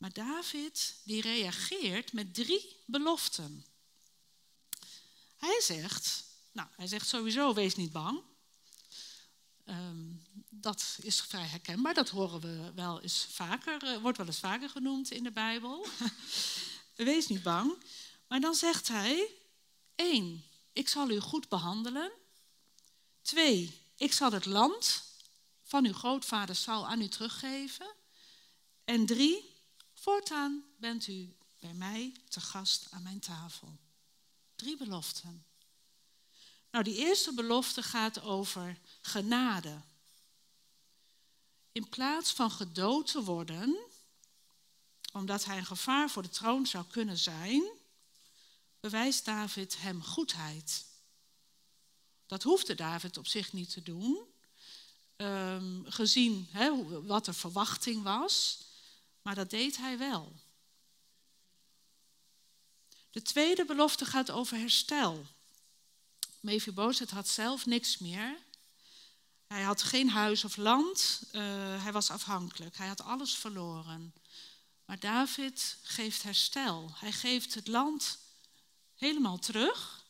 Maar 0.05 0.13
David 0.13 0.95
die 1.03 1.21
reageert 1.21 2.13
met 2.13 2.33
drie 2.33 2.75
beloften. 2.85 3.65
Hij 5.37 5.61
zegt, 5.61 6.23
nou, 6.51 6.67
hij 6.75 6.87
zegt 6.87 7.07
sowieso 7.07 7.53
wees 7.53 7.75
niet 7.75 7.91
bang. 7.91 8.21
Um, 9.65 10.23
dat 10.49 10.97
is 11.01 11.21
vrij 11.21 11.45
herkenbaar, 11.47 11.93
dat 11.93 12.09
horen 12.09 12.41
we 12.41 12.71
wel 12.75 13.01
eens 13.01 13.27
vaker, 13.29 13.83
uh, 13.83 13.97
wordt 13.97 14.17
wel 14.17 14.25
eens 14.25 14.39
vaker 14.39 14.69
genoemd 14.69 15.11
in 15.11 15.23
de 15.23 15.31
Bijbel. 15.31 15.87
Wees 16.95 17.27
niet 17.27 17.43
bang. 17.43 17.83
Maar 18.27 18.39
dan 18.39 18.55
zegt 18.55 18.87
hij, 18.87 19.31
één, 19.95 20.43
ik 20.73 20.89
zal 20.89 21.09
u 21.09 21.19
goed 21.19 21.49
behandelen. 21.49 22.11
Twee, 23.21 23.79
ik 23.97 24.13
zal 24.13 24.31
het 24.31 24.45
land 24.45 25.03
van 25.63 25.85
uw 25.85 25.93
grootvader 25.93 26.55
Saul 26.55 26.87
aan 26.87 27.01
u 27.01 27.07
teruggeven. 27.07 27.87
En 28.83 29.05
drie, 29.05 29.53
voortaan 30.05 30.63
bent 30.77 31.07
u 31.07 31.35
bij 31.59 31.73
mij 31.73 32.13
te 32.29 32.41
gast 32.41 32.87
aan 32.91 33.03
mijn 33.03 33.19
tafel. 33.19 33.77
Drie 34.55 34.77
beloften. 34.77 35.45
Nou, 36.71 36.83
die 36.83 36.95
eerste 36.95 37.33
belofte 37.33 37.83
gaat 37.83 38.21
over 38.21 38.79
genade. 39.01 39.81
In 41.71 41.89
plaats 41.89 42.31
van 42.31 42.51
gedood 42.51 43.11
te 43.11 43.23
worden, 43.23 43.77
omdat 45.13 45.45
hij 45.45 45.57
een 45.57 45.65
gevaar 45.65 46.09
voor 46.09 46.23
de 46.23 46.29
troon 46.29 46.65
zou 46.65 46.85
kunnen 46.85 47.17
zijn, 47.17 47.63
bewijst 48.79 49.25
David 49.25 49.77
hem 49.77 50.03
goedheid. 50.03 50.85
Dat 52.25 52.43
hoefde 52.43 52.75
David 52.75 53.17
op 53.17 53.27
zich 53.27 53.53
niet 53.53 53.69
te 53.69 53.83
doen, 53.83 54.19
um, 55.17 55.85
gezien 55.87 56.49
wat 57.05 57.25
de 57.25 57.33
verwachting 57.33 58.03
was, 58.03 58.64
maar 59.25 59.35
dat 59.35 59.49
deed 59.49 59.77
hij 59.77 59.97
wel. 59.97 60.35
De 63.11 63.21
tweede 63.21 63.65
belofte 63.65 64.05
gaat 64.05 64.31
over 64.31 64.57
herstel. 64.57 65.25
Mephibozet 66.39 67.11
had 67.11 67.27
zelf 67.27 67.65
niks 67.65 67.97
meer. 67.97 68.37
Hij 69.47 69.61
had 69.61 69.83
geen 69.83 70.09
huis 70.09 70.43
of 70.43 70.57
land. 70.57 71.21
Uh, 71.31 71.41
hij 71.83 71.91
was 71.91 72.09
afhankelijk. 72.09 72.77
Hij 72.77 72.87
had 72.87 73.01
alles 73.01 73.35
verloren. 73.35 74.13
Maar 74.85 74.99
David 74.99 75.77
geeft 75.81 76.23
herstel. 76.23 76.91
Hij 76.93 77.11
geeft 77.11 77.53
het 77.53 77.67
land 77.67 78.17
helemaal 78.95 79.37
terug. 79.39 80.05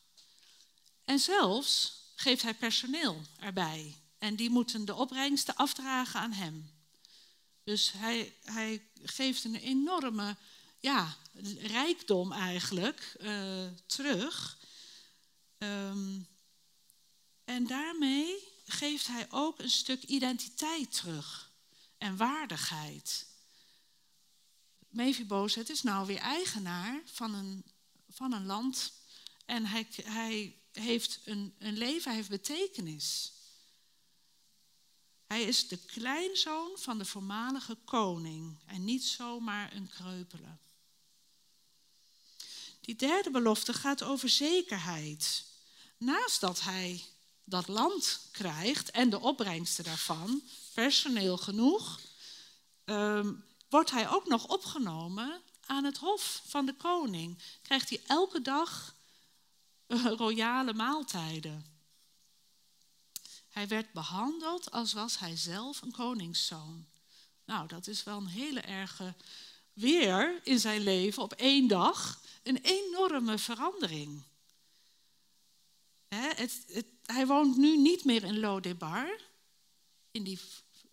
En 1.05 1.19
zelfs 1.19 2.01
geeft 2.15 2.41
hij 2.41 2.53
personeel 2.53 3.21
erbij. 3.39 4.01
En 4.17 4.35
die 4.35 4.49
moeten 4.49 4.85
de 4.85 4.95
opbrengsten 4.95 5.55
afdragen 5.55 6.19
aan 6.19 6.31
hem. 6.31 6.74
Dus 7.65 7.91
hij, 7.91 8.35
hij 8.43 8.87
geeft 9.03 9.43
een 9.43 9.55
enorme 9.55 10.35
ja, 10.79 11.17
rijkdom 11.59 12.31
eigenlijk 12.31 13.15
uh, 13.21 13.67
terug. 13.85 14.57
Um, 15.57 16.27
en 17.43 17.67
daarmee 17.67 18.43
geeft 18.65 19.07
hij 19.07 19.27
ook 19.29 19.59
een 19.59 19.69
stuk 19.69 20.03
identiteit 20.03 20.91
terug 20.91 21.51
en 21.97 22.17
waardigheid. 22.17 23.27
Mephibozet 24.89 25.69
is 25.69 25.83
nou 25.83 26.07
weer 26.07 26.19
eigenaar 26.19 27.01
van 27.05 27.33
een, 27.33 27.65
van 28.09 28.33
een 28.33 28.45
land 28.45 28.93
en 29.45 29.65
hij, 29.65 29.87
hij 30.03 30.55
heeft 30.71 31.19
een, 31.23 31.55
een 31.59 31.77
leven, 31.77 32.03
hij 32.03 32.15
heeft 32.15 32.29
betekenis. 32.29 33.33
Hij 35.27 35.43
is 35.43 35.67
de 35.67 35.77
kleinzoon 35.77 36.71
van 36.75 36.97
de 36.97 37.05
voormalige 37.05 37.77
koning 37.85 38.57
en 38.65 38.83
niet 38.83 39.03
zomaar 39.03 39.73
een 39.73 39.89
kreupele. 39.89 40.57
Die 42.81 42.95
derde 42.95 43.31
belofte 43.31 43.73
gaat 43.73 44.03
over 44.03 44.29
zekerheid. 44.29 45.45
Naast 45.97 46.41
dat 46.41 46.61
hij 46.61 47.03
dat 47.43 47.67
land 47.67 48.27
krijgt 48.31 48.91
en 48.91 49.09
de 49.09 49.19
opbrengsten 49.19 49.83
daarvan, 49.83 50.41
personeel 50.73 51.37
genoeg, 51.37 51.99
ehm, 52.83 53.33
wordt 53.69 53.91
hij 53.91 54.09
ook 54.09 54.27
nog 54.27 54.47
opgenomen 54.47 55.41
aan 55.65 55.83
het 55.83 55.97
hof 55.97 56.41
van 56.45 56.65
de 56.65 56.75
koning. 56.75 57.37
Krijgt 57.61 57.89
hij 57.89 58.01
elke 58.07 58.41
dag 58.41 58.95
uh, 59.87 60.05
royale 60.05 60.73
maaltijden. 60.73 61.74
Hij 63.55 63.67
werd 63.67 63.91
behandeld 63.91 64.71
als 64.71 64.93
was 64.93 65.19
hij 65.19 65.37
zelf 65.37 65.81
een 65.81 65.91
koningszoon. 65.91 66.85
Nou, 67.45 67.67
dat 67.67 67.87
is 67.87 68.03
wel 68.03 68.17
een 68.17 68.27
hele 68.27 68.59
erge 68.59 69.13
weer 69.73 70.41
in 70.43 70.59
zijn 70.59 70.81
leven 70.81 71.23
op 71.23 71.33
één 71.33 71.67
dag. 71.67 72.21
Een 72.43 72.57
enorme 72.57 73.37
verandering. 73.37 74.23
het, 76.07 76.63
het, 76.67 76.85
hij 77.05 77.27
woont 77.27 77.57
nu 77.57 77.77
niet 77.77 78.05
meer 78.05 78.23
in 78.23 78.39
Lodebar, 78.39 79.21
in 80.11 80.23
die 80.23 80.39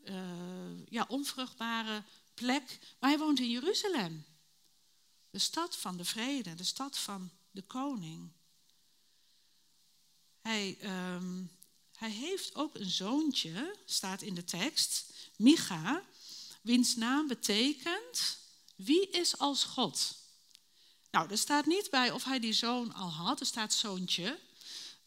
uh, 0.04 0.87
ja, 0.88 1.04
onvruchtbare 1.09 2.02
plek, 2.35 2.78
maar 2.99 3.11
hij 3.11 3.19
woont 3.19 3.40
in 3.40 3.50
Jeruzalem. 3.50 4.25
De 5.31 5.38
stad 5.38 5.76
van 5.76 5.97
de 5.97 6.04
vrede, 6.04 6.54
de 6.54 6.64
stad 6.64 6.99
van 6.99 7.31
de 7.50 7.62
koning. 7.62 8.31
Hij, 10.40 10.78
um, 11.14 11.50
hij 12.02 12.11
heeft 12.11 12.54
ook 12.54 12.75
een 12.75 12.90
zoontje, 12.90 13.76
staat 13.85 14.23
in 14.23 14.35
de 14.35 14.44
tekst, 14.44 15.12
Micha, 15.37 16.02
wiens 16.62 16.97
naam 16.97 17.26
betekent 17.26 18.38
wie 18.76 19.11
is 19.11 19.38
als 19.38 19.64
God. 19.64 20.14
Nou, 21.11 21.30
er 21.30 21.38
staat 21.38 21.66
niet 21.66 21.90
bij 21.90 22.11
of 22.11 22.25
hij 22.25 22.38
die 22.38 22.52
zoon 22.52 22.94
al 22.94 23.11
had, 23.11 23.40
er 23.40 23.47
staat 23.47 23.73
zoontje. 23.73 24.38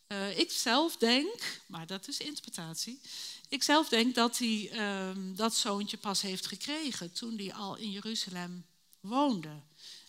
Uh, 0.08 0.40
ik 0.40 0.52
zelf 0.52 0.98
denk, 0.98 1.62
maar 1.68 1.88
dat 1.88 2.08
is 2.08 2.18
interpretatie, 2.18 3.02
ik 3.50 3.64
zelf 3.64 3.90
denk 3.90 4.16
dat 4.16 4.38
hij 4.38 4.72
um, 5.10 5.36
dat 5.36 5.56
zoontje 5.56 5.98
pas 5.98 6.22
heeft 6.22 6.46
gekregen 6.46 7.12
toen 7.12 7.38
hij 7.38 7.54
al 7.54 7.76
in 7.76 7.92
Jeruzalem 7.92 8.66
woonde. 9.00 9.62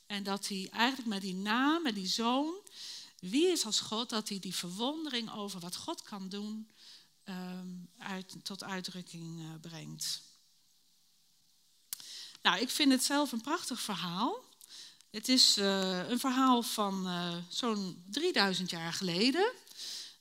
En 0.07 0.23
dat 0.23 0.49
hij 0.49 0.69
eigenlijk 0.71 1.09
met 1.09 1.21
die 1.21 1.35
naam, 1.35 1.83
met 1.83 1.95
die 1.95 2.09
zoon, 2.09 2.55
wie 3.21 3.47
is 3.47 3.65
als 3.65 3.81
God, 3.81 4.11
dat 4.11 4.29
hij 4.29 4.39
die 4.39 4.55
verwondering 4.55 5.33
over 5.33 5.61
wat 5.61 5.77
God 5.77 6.03
kan 6.03 6.29
doen 6.29 6.69
um, 7.29 7.89
uit, 7.99 8.35
tot 8.43 8.65
uitdrukking 8.65 9.41
uh, 9.41 9.47
brengt. 9.61 10.23
Nou, 12.43 12.61
ik 12.61 12.71
vind 12.71 12.93
het 12.93 13.05
zelf 13.05 13.33
een 13.33 13.41
prachtig 13.41 13.81
verhaal. 13.81 14.45
Het 15.11 15.29
is 15.29 15.59
uh, 15.59 16.09
een 16.09 16.19
verhaal 16.19 16.63
van 16.63 17.07
uh, 17.07 17.37
zo'n 17.49 18.05
3000 18.11 18.71
jaar 18.71 18.93
geleden. 18.93 19.53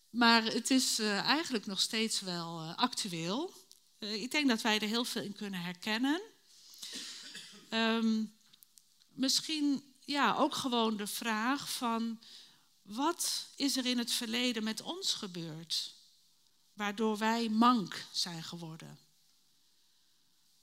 Maar 0.09 0.43
het 0.43 0.69
is 0.71 0.99
eigenlijk 0.99 1.65
nog 1.65 1.81
steeds 1.81 2.19
wel 2.19 2.59
actueel. 2.61 3.53
ik 3.99 4.31
denk 4.31 4.47
dat 4.47 4.61
wij 4.61 4.79
er 4.79 4.87
heel 4.87 5.05
veel 5.05 5.21
in 5.21 5.33
kunnen 5.33 5.61
herkennen. 5.61 6.21
Um, 7.69 8.35
misschien 9.09 9.95
ja, 10.05 10.35
ook 10.35 10.55
gewoon 10.55 10.97
de 10.97 11.07
vraag 11.07 11.71
van 11.71 12.19
wat 12.81 13.47
is 13.55 13.77
er 13.77 13.85
in 13.85 13.97
het 13.97 14.11
verleden 14.11 14.63
met 14.63 14.81
ons 14.81 15.13
gebeurd? 15.13 15.94
Waardoor 16.75 17.17
wij 17.17 17.49
mank 17.49 18.05
zijn 18.11 18.43
geworden. 18.43 18.99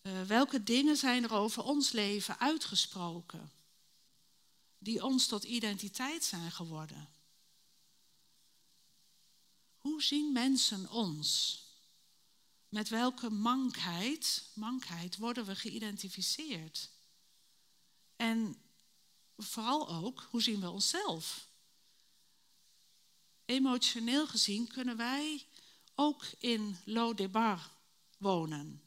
Uh, 0.03 0.23
welke 0.23 0.63
dingen 0.63 0.97
zijn 0.97 1.25
er 1.25 1.33
over 1.33 1.63
ons 1.63 1.93
leven 1.93 2.39
uitgesproken? 2.39 3.53
Die 4.79 5.05
ons 5.05 5.27
tot 5.27 5.45
identiteit 5.45 6.25
zijn 6.25 6.53
geworden. 6.53 7.09
Hoe 9.79 10.03
zien 10.03 10.33
mensen 10.33 10.91
ons? 10.91 11.61
Met 12.69 12.89
welke 12.89 13.31
mankheid, 13.31 14.45
mankheid 14.55 15.17
worden 15.17 15.45
we 15.45 15.57
geïdentificeerd? 15.57 16.91
En 18.17 18.63
vooral 19.37 19.89
ook, 19.89 20.27
hoe 20.31 20.43
zien 20.43 20.61
we 20.61 20.71
onszelf? 20.71 21.49
Emotioneel 23.45 24.27
gezien 24.27 24.69
kunnen 24.69 24.97
wij 24.97 25.47
ook 25.95 26.25
in 26.39 26.77
Lodebar 26.85 27.71
wonen. 28.19 28.83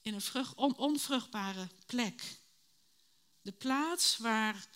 In 0.00 0.14
een 0.14 0.20
vrucht, 0.20 0.54
on, 0.54 0.76
onvruchtbare 0.76 1.68
plek. 1.86 2.38
De 3.42 3.52
plaats 3.52 4.16
waar 4.16 4.68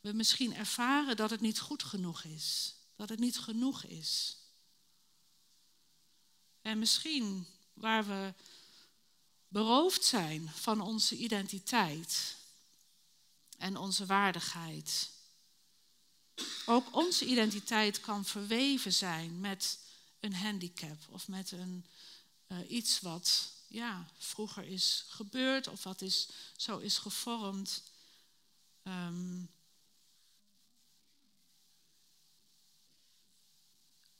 we 0.00 0.12
misschien 0.12 0.54
ervaren 0.54 1.16
dat 1.16 1.30
het 1.30 1.40
niet 1.40 1.60
goed 1.60 1.82
genoeg 1.82 2.24
is. 2.24 2.74
Dat 2.96 3.08
het 3.08 3.18
niet 3.18 3.38
genoeg 3.38 3.84
is. 3.84 4.36
En 6.62 6.78
misschien 6.78 7.46
waar 7.72 8.06
we 8.06 8.34
beroofd 9.48 10.04
zijn 10.04 10.48
van 10.48 10.80
onze 10.80 11.16
identiteit 11.16 12.36
en 13.58 13.76
onze 13.76 14.06
waardigheid. 14.06 15.10
Ook 16.66 16.96
onze 16.96 17.24
identiteit 17.24 18.00
kan 18.00 18.24
verweven 18.24 18.92
zijn 18.92 19.40
met 19.40 19.78
een 20.20 20.34
handicap 20.34 20.98
of 21.10 21.28
met 21.28 21.50
een, 21.50 21.86
uh, 22.48 22.70
iets 22.70 23.00
wat 23.00 23.52
ja, 23.68 24.06
vroeger 24.18 24.64
is 24.64 25.04
gebeurd 25.08 25.66
of 25.66 25.82
wat 25.82 26.00
is, 26.00 26.28
zo 26.56 26.78
is 26.78 26.98
gevormd. 26.98 27.82
Um, 28.82 29.50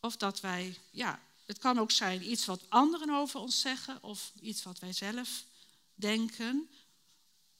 of 0.00 0.16
dat 0.16 0.40
wij, 0.40 0.78
ja, 0.90 1.22
het 1.46 1.58
kan 1.58 1.78
ook 1.78 1.90
zijn 1.90 2.30
iets 2.30 2.44
wat 2.44 2.70
anderen 2.70 3.10
over 3.10 3.40
ons 3.40 3.60
zeggen 3.60 4.02
of 4.02 4.32
iets 4.40 4.62
wat 4.62 4.78
wij 4.78 4.92
zelf 4.92 5.44
denken. 5.94 6.70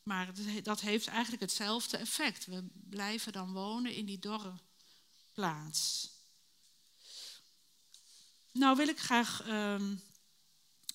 Maar 0.03 0.33
dat 0.62 0.81
heeft 0.81 1.07
eigenlijk 1.07 1.42
hetzelfde 1.42 1.96
effect. 1.96 2.46
We 2.46 2.66
blijven 2.72 3.33
dan 3.33 3.53
wonen 3.53 3.94
in 3.94 4.05
die 4.05 4.18
dorre 4.18 4.55
plaats. 5.33 6.11
Nou 8.59 8.77
wil 8.77 8.88
ik 8.88 8.99
graag 8.99 9.47
um, 9.49 10.03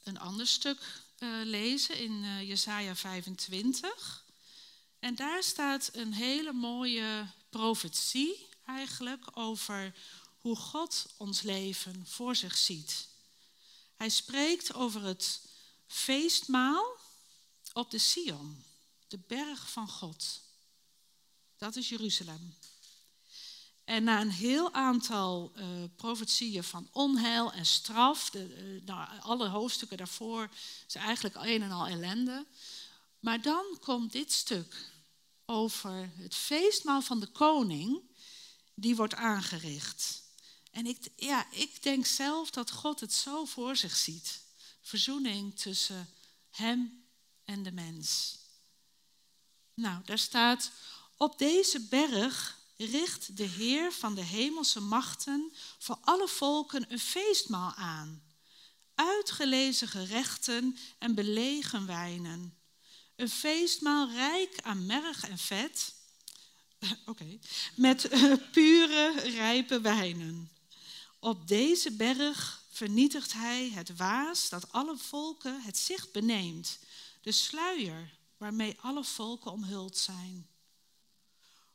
een 0.03 0.19
ander 0.19 0.47
stuk 0.47 1.01
uh, 1.19 1.29
lezen 1.43 1.97
in 1.97 2.11
uh, 2.11 2.47
Jesaja 2.47 2.95
25. 2.95 4.25
En 4.99 5.15
daar 5.15 5.43
staat 5.43 5.89
een 5.93 6.13
hele 6.13 6.53
mooie 6.53 7.27
profetie 7.49 8.47
eigenlijk 8.65 9.37
over 9.37 9.93
hoe 10.37 10.55
God 10.55 11.05
ons 11.17 11.41
leven 11.41 12.05
voor 12.07 12.35
zich 12.35 12.57
ziet. 12.57 13.07
Hij 13.95 14.09
spreekt 14.09 14.73
over 14.73 15.03
het 15.03 15.41
feestmaal 15.87 16.85
op 17.73 17.91
de 17.91 17.99
Sion, 17.99 18.63
de 19.07 19.19
berg 19.27 19.71
van 19.71 19.87
God. 19.89 20.41
Dat 21.57 21.75
is 21.75 21.89
Jeruzalem. 21.89 22.55
En 23.83 24.03
na 24.03 24.21
een 24.21 24.31
heel 24.31 24.73
aantal 24.73 25.51
uh, 25.55 25.65
profetieën 25.95 26.63
van 26.63 26.87
onheil 26.91 27.51
en 27.53 27.65
straf, 27.65 28.29
de, 28.29 28.77
uh, 28.77 28.85
nou, 28.85 29.19
alle 29.19 29.47
hoofdstukken 29.47 29.97
daarvoor 29.97 30.49
zijn 30.87 31.03
eigenlijk 31.03 31.35
een 31.35 31.61
en 31.61 31.71
al 31.71 31.87
ellende. 31.87 32.45
Maar 33.19 33.41
dan 33.41 33.77
komt 33.79 34.11
dit 34.11 34.31
stuk 34.31 34.91
over 35.45 36.09
het 36.15 36.35
feestmaal 36.35 37.01
van 37.01 37.19
de 37.19 37.27
koning, 37.27 38.01
die 38.73 38.95
wordt 38.95 39.15
aangericht. 39.15 40.21
En 40.71 40.85
ik, 40.85 41.09
ja, 41.15 41.51
ik 41.51 41.83
denk 41.83 42.05
zelf 42.05 42.49
dat 42.49 42.71
God 42.71 42.99
het 42.99 43.13
zo 43.13 43.45
voor 43.45 43.75
zich 43.75 43.95
ziet. 43.95 44.41
Verzoening 44.81 45.59
tussen 45.59 46.09
hem 46.51 47.03
en 47.45 47.63
de 47.63 47.71
mens. 47.71 48.37
Nou, 49.73 50.01
daar 50.05 50.19
staat, 50.19 50.71
op 51.17 51.37
deze 51.37 51.79
berg 51.79 52.61
richt 52.85 53.37
de 53.37 53.43
Heer 53.43 53.91
van 53.91 54.15
de 54.15 54.23
hemelse 54.23 54.79
machten 54.79 55.53
voor 55.77 55.97
alle 56.01 56.27
volken 56.27 56.85
een 56.91 56.99
feestmaal 56.99 57.73
aan. 57.73 58.23
Uitgelezen 58.95 59.87
gerechten 59.87 60.77
en 60.97 61.15
belegen 61.15 61.85
wijnen. 61.85 62.57
Een 63.15 63.29
feestmaal 63.29 64.09
rijk 64.09 64.61
aan 64.61 64.85
merg 64.85 65.29
en 65.29 65.37
vet. 65.37 65.93
Oké, 67.05 67.39
met 67.75 68.13
uh, 68.13 68.33
pure, 68.51 69.19
rijpe 69.19 69.81
wijnen. 69.81 70.51
Op 71.19 71.47
deze 71.47 71.91
berg 71.91 72.63
vernietigt 72.69 73.33
hij 73.33 73.69
het 73.69 73.95
waas 73.95 74.49
dat 74.49 74.71
alle 74.71 74.97
volken 74.97 75.61
het 75.61 75.77
zicht 75.77 76.11
beneemt, 76.11 76.79
de 77.21 77.31
sluier 77.31 78.17
waarmee 78.37 78.77
alle 78.81 79.03
volken 79.03 79.51
omhuld 79.51 79.97
zijn. 79.97 80.47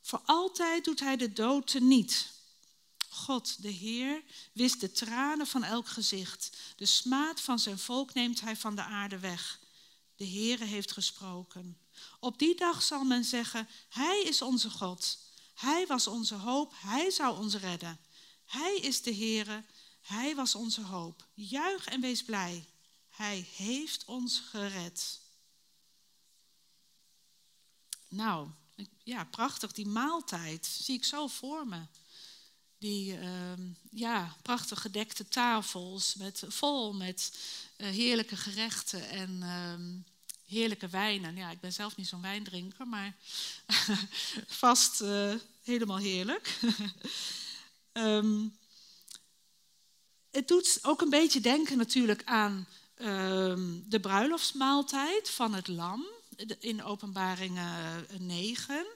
Voor 0.08 0.22
altijd 0.24 0.84
doet 0.84 1.00
hij 1.00 1.16
de 1.16 1.32
dood 1.32 1.66
teniet. 1.66 2.30
God, 3.08 3.62
de 3.62 3.68
Heer, 3.68 4.22
wist 4.52 4.80
de 4.80 4.92
tranen 4.92 5.46
van 5.46 5.64
elk 5.64 5.88
gezicht. 5.88 6.56
De 6.76 6.86
smaad 6.86 7.40
van 7.40 7.58
zijn 7.58 7.78
volk 7.78 8.14
neemt 8.14 8.40
hij 8.40 8.56
van 8.56 8.74
de 8.74 8.82
aarde 8.82 9.18
weg. 9.18 9.60
De 10.16 10.26
Heere 10.26 10.64
heeft 10.64 10.92
gesproken. 10.92 11.78
Op 12.20 12.38
die 12.38 12.56
dag 12.56 12.82
zal 12.82 13.04
men 13.04 13.24
zeggen, 13.24 13.68
Hij 13.88 14.22
is 14.22 14.42
onze 14.42 14.70
God. 14.70 15.18
Hij 15.54 15.86
was 15.86 16.06
onze 16.06 16.34
hoop, 16.34 16.72
Hij 16.76 17.10
zou 17.10 17.38
ons 17.38 17.54
redden. 17.54 18.00
Hij 18.44 18.76
is 18.76 19.02
de 19.02 19.14
Heere, 19.14 19.64
Hij 20.00 20.34
was 20.34 20.54
onze 20.54 20.82
hoop. 20.82 21.26
Juich 21.34 21.86
en 21.86 22.00
wees 22.00 22.22
blij. 22.24 22.64
Hij 23.08 23.48
heeft 23.56 24.04
ons 24.04 24.38
gered. 24.38 25.20
Nou, 28.08 28.48
ja, 29.02 29.24
prachtig, 29.24 29.72
die 29.72 29.86
maaltijd 29.86 30.66
zie 30.66 30.94
ik 30.94 31.04
zo 31.04 31.26
voor 31.26 31.66
me. 31.66 31.80
Die 32.78 33.18
uh, 33.18 33.52
ja, 33.90 34.36
prachtig 34.42 34.80
gedekte 34.80 35.28
tafels 35.28 36.14
met, 36.14 36.42
vol 36.48 36.92
met 36.92 37.32
uh, 37.76 37.86
heerlijke 37.86 38.36
gerechten 38.36 39.08
en 39.08 39.40
uh, 39.42 40.02
heerlijke 40.46 40.88
wijnen. 40.88 41.36
Ja, 41.36 41.50
ik 41.50 41.60
ben 41.60 41.72
zelf 41.72 41.96
niet 41.96 42.08
zo'n 42.08 42.22
wijndrinker, 42.22 42.86
maar 42.86 43.16
vast 44.46 45.00
uh, 45.00 45.34
helemaal 45.62 45.98
heerlijk. 45.98 46.58
um, 47.92 48.56
het 50.30 50.48
doet 50.48 50.78
ook 50.82 51.00
een 51.00 51.10
beetje 51.10 51.40
denken 51.40 51.78
natuurlijk 51.78 52.22
aan 52.24 52.66
ehm, 52.94 53.80
de 53.84 54.00
bruiloftsmaaltijd 54.00 55.30
van 55.30 55.54
het 55.54 55.68
lam 55.68 56.06
in 56.58 56.82
openbaring 56.82 57.58
9. 58.18 58.86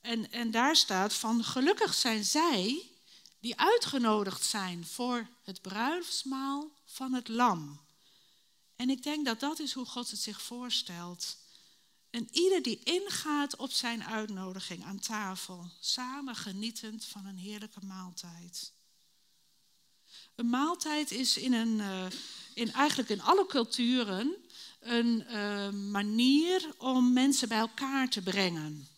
En, 0.00 0.32
en 0.32 0.50
daar 0.50 0.76
staat 0.76 1.14
van 1.14 1.44
gelukkig 1.44 1.94
zijn 1.94 2.24
zij 2.24 2.90
die 3.40 3.56
uitgenodigd 3.56 4.44
zijn 4.44 4.86
voor 4.86 5.28
het 5.42 5.62
bruiloftsmaal 5.62 6.70
van 6.84 7.12
het 7.12 7.28
lam. 7.28 7.80
En 8.76 8.90
ik 8.90 9.02
denk 9.02 9.24
dat 9.24 9.40
dat 9.40 9.58
is 9.58 9.72
hoe 9.72 9.86
God 9.86 10.10
het 10.10 10.20
zich 10.20 10.42
voorstelt. 10.42 11.36
En 12.10 12.28
ieder 12.30 12.62
die 12.62 12.80
ingaat 12.84 13.56
op 13.56 13.70
zijn 13.70 14.04
uitnodiging 14.04 14.84
aan 14.84 14.98
tafel, 14.98 15.70
samen 15.80 16.36
genietend 16.36 17.04
van 17.04 17.26
een 17.26 17.36
heerlijke 17.36 17.84
maaltijd. 17.84 18.72
Een 20.34 20.48
maaltijd 20.48 21.10
is 21.10 21.36
in, 21.36 21.52
een, 21.52 21.80
eh, 21.80 22.06
in 22.54 22.72
eigenlijk 22.72 23.08
in 23.08 23.22
alle 23.22 23.46
culturen 23.46 24.36
een 24.80 25.24
uh, 25.30 25.70
manier 25.70 26.74
om 26.78 27.12
mensen 27.12 27.48
bij 27.48 27.58
elkaar 27.58 28.08
te 28.08 28.22
brengen. 28.22 28.88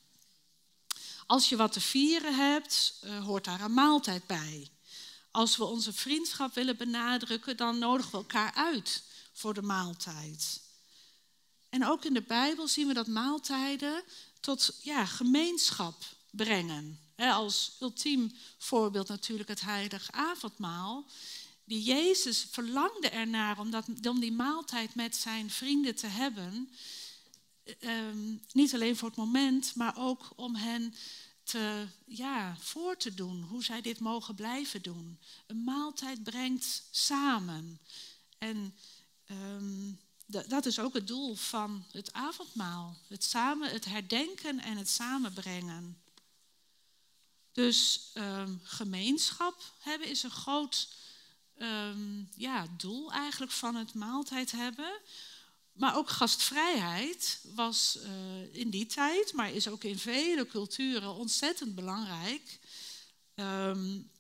Als 1.27 1.49
je 1.49 1.57
wat 1.57 1.73
te 1.73 1.81
vieren 1.81 2.35
hebt, 2.35 3.01
uh, 3.05 3.25
hoort 3.25 3.45
daar 3.45 3.61
een 3.61 3.75
maaltijd 3.75 4.27
bij. 4.27 4.71
Als 5.31 5.57
we 5.57 5.65
onze 5.65 5.93
vriendschap 5.93 6.55
willen 6.55 6.77
benadrukken, 6.77 7.57
dan 7.57 7.79
nodigen 7.79 8.11
we 8.11 8.17
elkaar 8.17 8.55
uit 8.55 9.03
voor 9.33 9.55
de 9.55 9.63
maaltijd. 9.63 10.61
En 11.69 11.87
ook 11.87 12.05
in 12.05 12.15
de 12.15 12.23
Bijbel 12.23 12.69
zien 12.69 12.87
we 12.87 12.95
dat 12.95 13.07
maaltijden 13.07 14.03
tot 14.41 14.79
ja, 14.83 15.07
gemeenschap 15.07 15.95
brengen. 16.31 17.01
als 17.17 17.77
ultiem 17.81 18.37
voorbeeld 18.59 19.09
natuurlijk 19.09 19.49
het 19.49 19.61
heilige 19.61 20.13
avondmaal 20.13 21.05
die 21.65 21.83
Jezus 21.83 22.47
verlangde 22.51 23.09
ernaar 23.09 23.59
om, 23.59 23.71
dat, 23.71 23.87
om 24.09 24.21
die 24.21 24.33
maaltijd 24.33 24.95
met 24.95 25.17
zijn 25.17 25.51
vrienden 25.51 25.95
te 25.95 26.07
hebben. 26.07 26.71
Um, 27.81 28.43
niet 28.53 28.75
alleen 28.75 28.97
voor 28.97 29.09
het 29.09 29.17
moment, 29.17 29.75
maar 29.75 29.97
ook 29.97 30.33
om 30.37 30.55
hen 30.55 30.95
te, 31.43 31.87
ja, 32.07 32.57
voor 32.59 32.97
te 32.97 33.15
doen, 33.15 33.43
hoe 33.43 33.65
zij 33.65 33.81
dit 33.81 33.99
mogen 33.99 34.35
blijven 34.35 34.83
doen. 34.83 35.21
Een 35.47 35.65
maaltijd 35.65 36.23
brengt 36.23 36.83
samen. 36.91 37.81
En 38.39 38.75
um, 39.31 40.01
dat 40.27 40.67
is 40.67 40.79
ook 40.79 40.95
het 40.95 41.07
doel 41.07 41.35
van 41.35 41.85
het 41.91 42.13
avondmaal. 42.13 42.97
Het, 43.09 43.25
samen, 43.25 43.71
het 43.71 43.85
herdenken 43.85 44.61
en 44.61 44.77
het 44.77 44.89
samenbrengen. 44.89 46.03
Dus 47.53 48.11
um, 48.15 48.61
gemeenschap 48.63 49.75
hebben 49.79 50.09
is 50.09 50.23
een 50.23 50.31
groot 50.31 50.89
um, 51.63 52.29
ja, 52.37 52.67
doel 52.77 53.13
eigenlijk 53.13 53.53
van 53.53 53.75
het 53.75 53.95
maaltijd 53.95 54.51
hebben. 54.53 54.93
Maar 55.73 55.97
ook 55.97 56.09
gastvrijheid 56.09 57.41
was 57.55 57.99
uh, 58.05 58.55
in 58.55 58.71
die 58.71 58.87
tijd, 58.87 59.33
maar 59.33 59.53
is 59.53 59.69
ook 59.69 59.85
in 59.85 59.99
vele 59.99 60.47
culturen 60.47 61.15
ontzettend 61.15 61.75
belangrijk. 61.75 62.59
Um, 63.35 64.11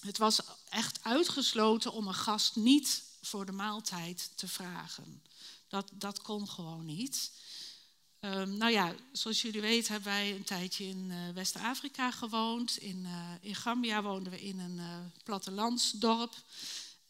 het 0.00 0.18
was 0.18 0.40
echt 0.68 0.98
uitgesloten 1.02 1.92
om 1.92 2.06
een 2.06 2.14
gast 2.14 2.56
niet 2.56 3.02
voor 3.22 3.46
de 3.46 3.52
maaltijd 3.52 4.30
te 4.34 4.48
vragen. 4.48 5.22
Dat, 5.68 5.90
dat 5.92 6.22
kon 6.22 6.48
gewoon 6.48 6.84
niet. 6.84 7.30
Um, 8.20 8.56
nou 8.56 8.72
ja, 8.72 8.94
zoals 9.12 9.42
jullie 9.42 9.60
weten 9.60 9.92
hebben 9.92 10.12
wij 10.12 10.34
een 10.34 10.44
tijdje 10.44 10.84
in 10.84 11.10
uh, 11.10 11.28
West-Afrika 11.34 12.10
gewoond. 12.10 12.76
In, 12.76 13.04
uh, 13.04 13.30
in 13.40 13.54
Gambia 13.54 14.02
woonden 14.02 14.32
we 14.32 14.42
in 14.42 14.58
een 14.58 14.76
uh, 14.76 14.96
plattelandsdorp. 15.22 16.34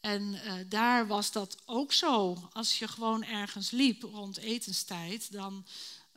En 0.05 0.33
uh, 0.33 0.53
daar 0.67 1.07
was 1.07 1.31
dat 1.31 1.57
ook 1.65 1.93
zo. 1.93 2.37
Als 2.53 2.79
je 2.79 2.87
gewoon 2.87 3.23
ergens 3.23 3.71
liep 3.71 4.03
rond 4.03 4.37
etenstijd, 4.37 5.31
dan 5.31 5.65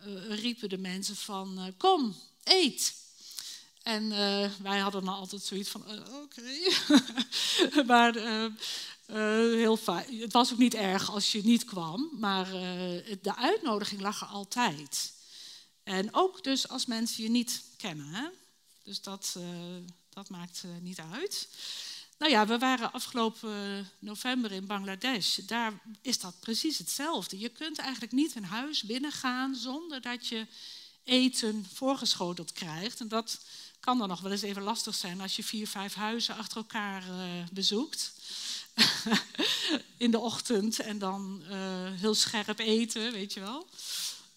uh, 0.06 0.38
riepen 0.40 0.68
de 0.68 0.78
mensen 0.78 1.16
van 1.16 1.58
uh, 1.58 1.64
kom, 1.76 2.16
eet. 2.44 2.94
En 3.82 4.08
wij 4.62 4.78
hadden 4.78 5.04
dan 5.04 5.14
altijd 5.14 5.42
zoiets 5.42 5.70
van 5.70 5.84
oké. 6.22 6.42
Maar 7.90 8.14
heel 9.52 9.76
fijn. 9.76 10.20
Het 10.20 10.32
was 10.32 10.52
ook 10.52 10.58
niet 10.58 10.74
erg 10.74 11.10
als 11.10 11.32
je 11.32 11.44
niet 11.44 11.64
kwam, 11.64 12.10
maar 12.12 12.50
de 13.22 13.36
uitnodiging 13.36 14.00
lag 14.00 14.20
er 14.20 14.26
altijd. 14.26 15.12
En 15.82 16.14
ook 16.14 16.44
dus 16.44 16.68
als 16.68 16.86
mensen 16.86 17.22
je 17.22 17.30
niet 17.30 17.62
kennen. 17.76 18.06
Hè? 18.06 18.28
Dus 18.82 19.02
dat, 19.02 19.36
dat 20.10 20.28
maakt 20.28 20.62
niet 20.80 21.00
uit. 21.12 21.48
Nou 22.18 22.30
ja, 22.30 22.46
we 22.46 22.58
waren 22.58 22.92
afgelopen 22.92 23.90
november 23.98 24.52
in 24.52 24.66
Bangladesh. 24.66 25.36
Daar 25.36 25.72
is 26.02 26.20
dat 26.20 26.40
precies 26.40 26.78
hetzelfde. 26.78 27.38
Je 27.38 27.48
kunt 27.48 27.78
eigenlijk 27.78 28.12
niet 28.12 28.34
een 28.34 28.44
huis 28.44 28.82
binnengaan 28.82 29.54
zonder 29.54 30.00
dat 30.00 30.26
je 30.26 30.46
eten 31.04 31.66
voorgeschoteld 31.72 32.52
krijgt. 32.52 33.00
En 33.00 33.08
dat 33.08 33.40
kan 33.80 33.98
dan 33.98 34.08
nog 34.08 34.20
wel 34.20 34.32
eens 34.32 34.42
even 34.42 34.62
lastig 34.62 34.94
zijn 34.94 35.20
als 35.20 35.36
je 35.36 35.44
vier, 35.44 35.68
vijf 35.68 35.94
huizen 35.94 36.36
achter 36.36 36.56
elkaar 36.56 37.08
uh, 37.08 37.46
bezoekt. 37.52 38.12
in 39.96 40.10
de 40.10 40.18
ochtend 40.18 40.78
en 40.78 40.98
dan 40.98 41.42
uh, 41.50 41.90
heel 41.90 42.14
scherp 42.14 42.58
eten, 42.58 43.12
weet 43.12 43.32
je 43.32 43.40
wel. 43.40 43.66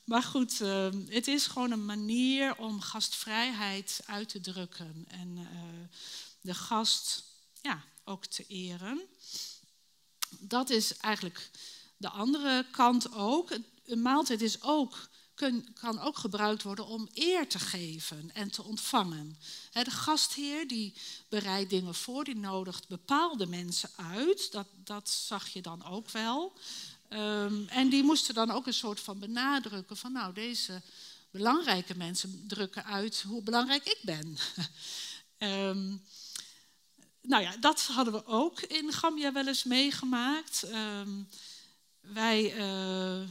Maar 0.04 0.24
goed, 0.24 0.60
het 1.08 1.28
is 1.28 1.48
gewoon 1.48 1.72
een 1.72 1.86
manier 1.86 2.58
om 2.58 2.82
gastvrijheid 2.82 4.00
uit 4.06 4.30
te 4.30 4.42
drukken. 4.42 5.06
En 5.08 5.48
de 6.42 6.54
gast 6.54 7.31
ja, 7.62 7.84
ook 8.04 8.26
te 8.26 8.46
eren. 8.48 9.02
Dat 10.40 10.70
is 10.70 10.98
eigenlijk 10.98 11.50
de 11.98 12.10
andere 12.10 12.66
kant 12.72 13.14
ook. 13.14 13.50
Een 13.86 14.02
maaltijd 14.02 14.42
is 14.42 14.62
ook, 14.62 15.10
kan 15.74 16.00
ook 16.00 16.18
gebruikt 16.18 16.64
worden 16.64 16.86
om 16.86 17.10
eer 17.14 17.48
te 17.48 17.60
geven 17.60 18.32
en 18.34 18.52
te 18.52 18.64
ontvangen. 18.64 19.38
De 19.72 19.92
gastheer 19.92 20.68
die 20.68 20.94
bereidt 21.30 21.70
dingen 21.70 21.96
voor, 21.96 22.24
die 22.24 22.36
nodigt 22.36 22.88
bepaalde 22.88 23.46
mensen 23.46 23.90
uit. 23.96 24.52
Dat, 24.52 24.68
dat 24.84 25.10
zag 25.10 25.48
je 25.48 25.62
dan 25.62 25.86
ook 25.86 26.10
wel. 26.10 26.54
Um, 27.10 27.68
en 27.68 27.90
die 27.90 28.04
moesten 28.04 28.34
dan 28.34 28.52
ook 28.52 28.68
een 28.68 28.74
soort 28.74 29.00
van 29.00 29.20
benadrukken 29.20 29.98
van 29.98 30.12
nou, 30.12 30.34
deze 30.34 30.82
belangrijke 31.32 31.98
mensen 31.98 32.44
drukken 32.48 32.86
uit 32.86 33.22
hoe 33.22 33.42
belangrijk 33.44 33.86
ik 33.86 34.00
ben. 34.02 34.38
um, 35.38 36.04
nou 37.22 37.44
ja, 37.44 37.58
dat 37.60 37.82
hadden 37.82 38.14
we 38.14 38.26
ook 38.26 38.62
in 38.62 38.94
Gambia 38.94 39.34
wel 39.34 39.48
eens 39.48 39.64
meegemaakt. 39.64 40.64
Um, 40.74 41.28
wij, 42.02 42.56
uh, 42.56 43.28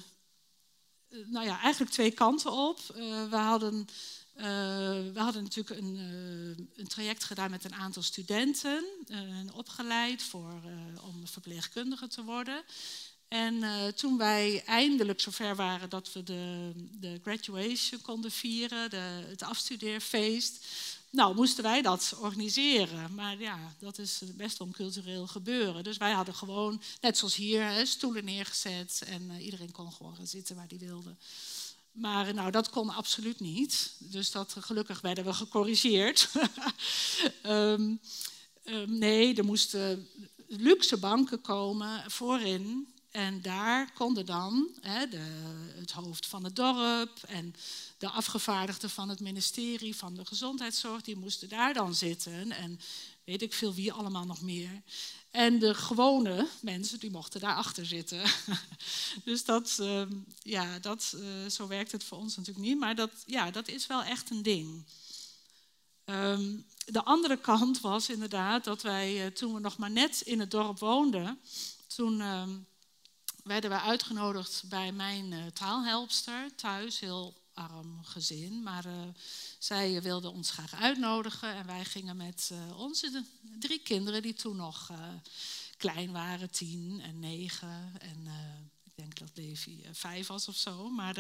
nou 1.27 1.47
ja, 1.47 1.61
eigenlijk 1.61 1.93
twee 1.93 2.11
kanten 2.11 2.53
op. 2.53 2.79
Uh, 2.97 3.29
we, 3.31 3.37
hadden, 3.37 3.87
uh, 4.37 4.45
we 5.13 5.19
hadden 5.21 5.43
natuurlijk 5.43 5.81
een, 5.81 5.97
een, 6.77 6.89
traject 6.89 7.25
gedaan 7.25 7.51
met 7.51 7.65
een 7.65 7.75
aantal 7.75 8.03
studenten, 8.03 8.85
opgeleid 9.55 10.23
voor, 10.23 10.61
om 11.03 11.27
verpleegkundige 11.27 12.09
te 12.09 12.25
worden. 12.25 12.63
En 13.29 13.65
toen 13.95 14.19
wij 14.19 14.63
eindelijk 14.67 15.21
zover 15.21 15.57
waren 15.57 15.89
dat 15.89 16.13
we 16.13 16.23
de, 16.23 16.73
de 16.77 17.21
graduation 17.23 18.01
konden 18.01 18.31
vieren, 18.31 18.91
de, 18.91 19.25
het 19.29 19.43
afstudeerfeest, 19.43 20.67
Nou, 21.11 21.35
moesten 21.35 21.63
wij 21.63 21.83
dat 21.83 22.15
organiseren. 22.21 23.15
Maar 23.15 23.41
ja, 23.41 23.75
dat 23.79 23.99
is 23.99 24.23
best 24.35 24.59
wel 24.59 24.69
cultureel 24.69 25.27
gebeuren. 25.27 25.85
Dus 25.85 25.97
wij 25.97 26.13
hadden 26.13 26.35
gewoon, 26.35 26.83
net 27.01 27.19
zoals 27.19 27.35
hier, 27.35 27.87
stoelen 27.87 28.25
neergezet. 28.25 29.03
En 29.07 29.31
uh, 29.31 29.45
iedereen 29.45 29.73
kon 29.73 29.93
gewoon 29.93 30.17
gaan 30.17 30.27
zitten 30.27 30.57
waar 30.57 30.67
hij 30.69 30.79
wilde. 30.79 31.17
Maar 31.93 32.35
nou, 32.35 32.51
dat 32.51 32.71
kon 32.71 32.91
absoluut 32.91 33.41
niet. 33.41 33.93
Dus 33.99 34.31
dat, 34.31 34.57
gelukkig 34.59 35.01
werden 35.01 35.25
we 35.25 35.33
gecorrigeerd. 35.33 36.29
um, 37.47 38.01
um, 38.65 38.99
nee, 38.99 39.35
er 39.35 39.45
moesten 39.45 40.09
luxe 40.47 40.97
banken 40.97 41.41
komen 41.41 42.11
voorin. 42.11 42.95
En 43.11 43.43
daar 43.43 43.93
konden 43.93 44.27
dan 44.27 44.69
hè, 44.81 45.09
de, 45.09 45.51
het 45.79 45.91
hoofd 45.91 46.27
van 46.27 46.45
het 46.45 46.57
dorp 46.57 47.23
en 47.27 47.55
de 47.99 48.09
afgevaardigden 48.09 48.91
van 48.91 49.09
het 49.09 49.21
ministerie 49.21 49.97
van 49.97 50.15
de 50.15 50.27
gezondheidszorg, 50.27 51.03
die 51.03 51.17
moesten 51.17 51.49
daar 51.49 51.75
dan 51.75 51.95
zitten. 51.95 52.53
En 52.53 52.81
weet 53.25 53.43
ik 53.43 53.53
veel 53.53 53.75
wie 53.75 53.93
allemaal 53.93 54.27
nog 54.27 54.41
meer. 54.41 54.83
En 55.31 55.59
de 55.59 55.75
gewone 55.75 56.49
mensen, 56.61 56.99
die 56.99 57.11
mochten 57.11 57.41
daarachter 57.41 57.87
zitten. 57.87 58.23
dus 59.25 59.45
dat, 59.45 59.77
ehm, 59.81 60.13
ja, 60.43 60.79
dat, 60.79 61.15
uh, 61.17 61.51
zo 61.51 61.67
werkt 61.67 61.93
het 61.93 62.05
voor 62.05 62.19
ons 62.19 62.37
natuurlijk 62.37 62.67
niet. 62.67 62.79
Maar 62.79 62.95
dat, 62.95 63.11
ja, 63.27 63.51
dat 63.51 63.69
is 63.69 63.87
wel 63.87 64.03
echt 64.03 64.31
een 64.31 64.43
ding. 64.43 64.85
Ehm, 66.05 66.57
de 66.87 67.05
andere 67.05 67.37
kant 67.37 67.81
was 67.81 68.09
inderdaad 68.09 68.65
dat 68.65 68.83
wij, 68.83 69.25
uh, 69.25 69.33
toen 69.33 69.55
we 69.55 69.61
nog 69.61 69.77
maar 69.77 69.91
net 69.91 70.21
in 70.21 70.41
het 70.41 70.51
dorp 70.51 70.79
woonden, 70.79 71.41
toen 71.87 72.21
ehm, 72.21 72.51
werden 73.45 73.71
we 73.71 73.81
uitgenodigd 73.81 74.63
bij 74.69 74.93
mijn 74.93 75.33
uh, 75.33 75.47
taalhelpster 75.47 76.55
thuis, 76.55 77.01
heel 77.01 77.35
arm 77.55 78.05
gezin. 78.05 78.63
Maar 78.63 78.87
uh, 78.87 78.93
zij 79.59 80.03
wilde 80.03 80.31
ons 80.31 80.51
graag 80.51 80.75
uitnodigen 80.75 81.55
en 81.55 81.67
wij 81.67 81.85
gingen 81.85 82.17
met 82.17 82.51
uh, 82.53 82.79
onze 82.79 83.25
drie 83.59 83.79
kinderen, 83.79 84.23
die 84.23 84.35
toen 84.35 84.57
nog 84.57 84.91
klein 85.77 86.13
waren, 86.13 86.51
tien 86.51 87.01
en 87.01 87.19
negen. 87.19 87.93
En 87.99 88.27
ik 88.85 88.93
denk 88.95 89.19
dat 89.19 89.31
Davy 89.35 89.85
vijf 89.93 90.27
was 90.27 90.49
of 90.49 90.57
zo. 90.57 90.91
Maar 90.91 91.15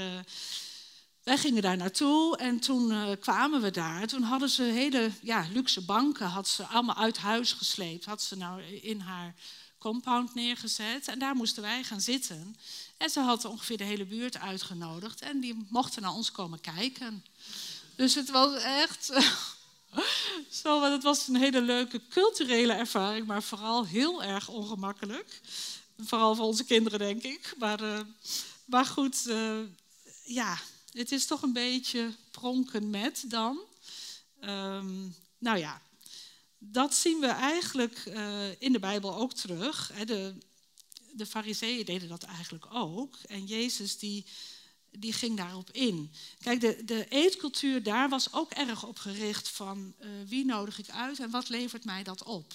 wij 1.22 1.38
gingen 1.38 1.62
daar 1.62 1.76
naartoe 1.76 2.36
en 2.36 2.60
toen 2.60 3.18
kwamen 3.18 3.62
we 3.62 3.70
daar. 3.70 4.06
Toen 4.06 4.22
hadden 4.22 4.48
ze 4.48 4.62
hele 4.62 5.10
ja, 5.22 5.46
luxe 5.52 5.84
banken, 5.84 6.26
had 6.26 6.48
ze 6.48 6.64
allemaal 6.64 6.96
uit 6.96 7.18
huis 7.18 7.52
gesleept. 7.52 8.04
Had 8.04 8.22
ze 8.22 8.36
nou 8.36 8.62
in 8.62 9.00
haar 9.00 9.34
compound 9.80 10.34
neergezet 10.34 11.08
en 11.08 11.18
daar 11.18 11.34
moesten 11.34 11.62
wij 11.62 11.82
gaan 11.82 12.00
zitten. 12.00 12.56
En 12.96 13.10
ze 13.10 13.20
had 13.20 13.44
ongeveer 13.44 13.76
de 13.76 13.84
hele 13.84 14.04
buurt 14.04 14.38
uitgenodigd 14.38 15.20
en 15.20 15.40
die 15.40 15.66
mochten 15.68 16.02
naar 16.02 16.14
ons 16.14 16.32
komen 16.32 16.60
kijken. 16.60 17.24
Dus 17.96 18.14
het 18.14 18.30
was 18.30 18.62
echt 18.62 19.04
zo, 20.62 20.82
het 20.82 21.02
was 21.02 21.28
een 21.28 21.36
hele 21.36 21.60
leuke 21.60 22.00
culturele 22.08 22.72
ervaring, 22.72 23.26
maar 23.26 23.42
vooral 23.42 23.86
heel 23.86 24.22
erg 24.22 24.48
ongemakkelijk. 24.48 25.40
Vooral 25.98 26.34
voor 26.34 26.44
onze 26.44 26.64
kinderen, 26.64 26.98
denk 26.98 27.22
ik. 27.22 27.54
Maar, 27.58 27.82
uh, 27.82 28.00
maar 28.64 28.86
goed, 28.86 29.24
uh, 29.26 29.58
ja, 30.24 30.58
het 30.92 31.12
is 31.12 31.26
toch 31.26 31.42
een 31.42 31.52
beetje 31.52 32.14
pronken 32.30 32.90
met 32.90 33.24
dan. 33.26 33.58
Um, 34.44 35.14
nou 35.38 35.58
ja, 35.58 35.80
dat 36.62 36.94
zien 36.94 37.20
we 37.20 37.26
eigenlijk 37.26 38.04
uh, 38.06 38.60
in 38.60 38.72
de 38.72 38.78
Bijbel 38.78 39.16
ook 39.16 39.32
terug. 39.32 39.92
De, 40.04 40.34
de 41.12 41.26
fariseeën 41.26 41.84
deden 41.84 42.08
dat 42.08 42.22
eigenlijk 42.22 42.66
ook. 42.74 43.18
En 43.26 43.46
Jezus 43.46 43.98
die, 43.98 44.26
die 44.90 45.12
ging 45.12 45.36
daarop 45.36 45.70
in. 45.70 46.12
Kijk, 46.40 46.60
de, 46.60 46.84
de 46.84 47.08
eetcultuur 47.08 47.82
daar 47.82 48.08
was 48.08 48.32
ook 48.32 48.50
erg 48.50 48.86
op 48.86 48.98
gericht 48.98 49.48
van 49.48 49.94
uh, 50.00 50.08
wie 50.26 50.44
nodig 50.44 50.78
ik 50.78 50.90
uit 50.90 51.18
en 51.18 51.30
wat 51.30 51.48
levert 51.48 51.84
mij 51.84 52.02
dat 52.02 52.22
op. 52.22 52.52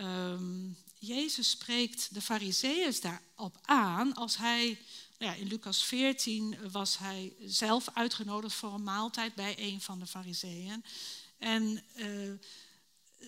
Um, 0.00 0.76
Jezus 0.98 1.50
spreekt 1.50 2.14
de 2.14 2.20
fariseeën 2.20 2.94
daarop 3.00 3.58
aan 3.62 4.14
als 4.14 4.36
hij, 4.36 4.78
nou 5.18 5.32
ja, 5.32 5.38
in 5.38 5.46
Lucas 5.46 5.84
14 5.84 6.70
was 6.70 6.98
hij 6.98 7.32
zelf 7.44 7.88
uitgenodigd 7.94 8.54
voor 8.54 8.72
een 8.72 8.82
maaltijd 8.82 9.34
bij 9.34 9.54
een 9.58 9.80
van 9.80 9.98
de 9.98 10.06
fariseeën. 10.06 10.84
En 11.38 11.82
uh, 11.96 12.32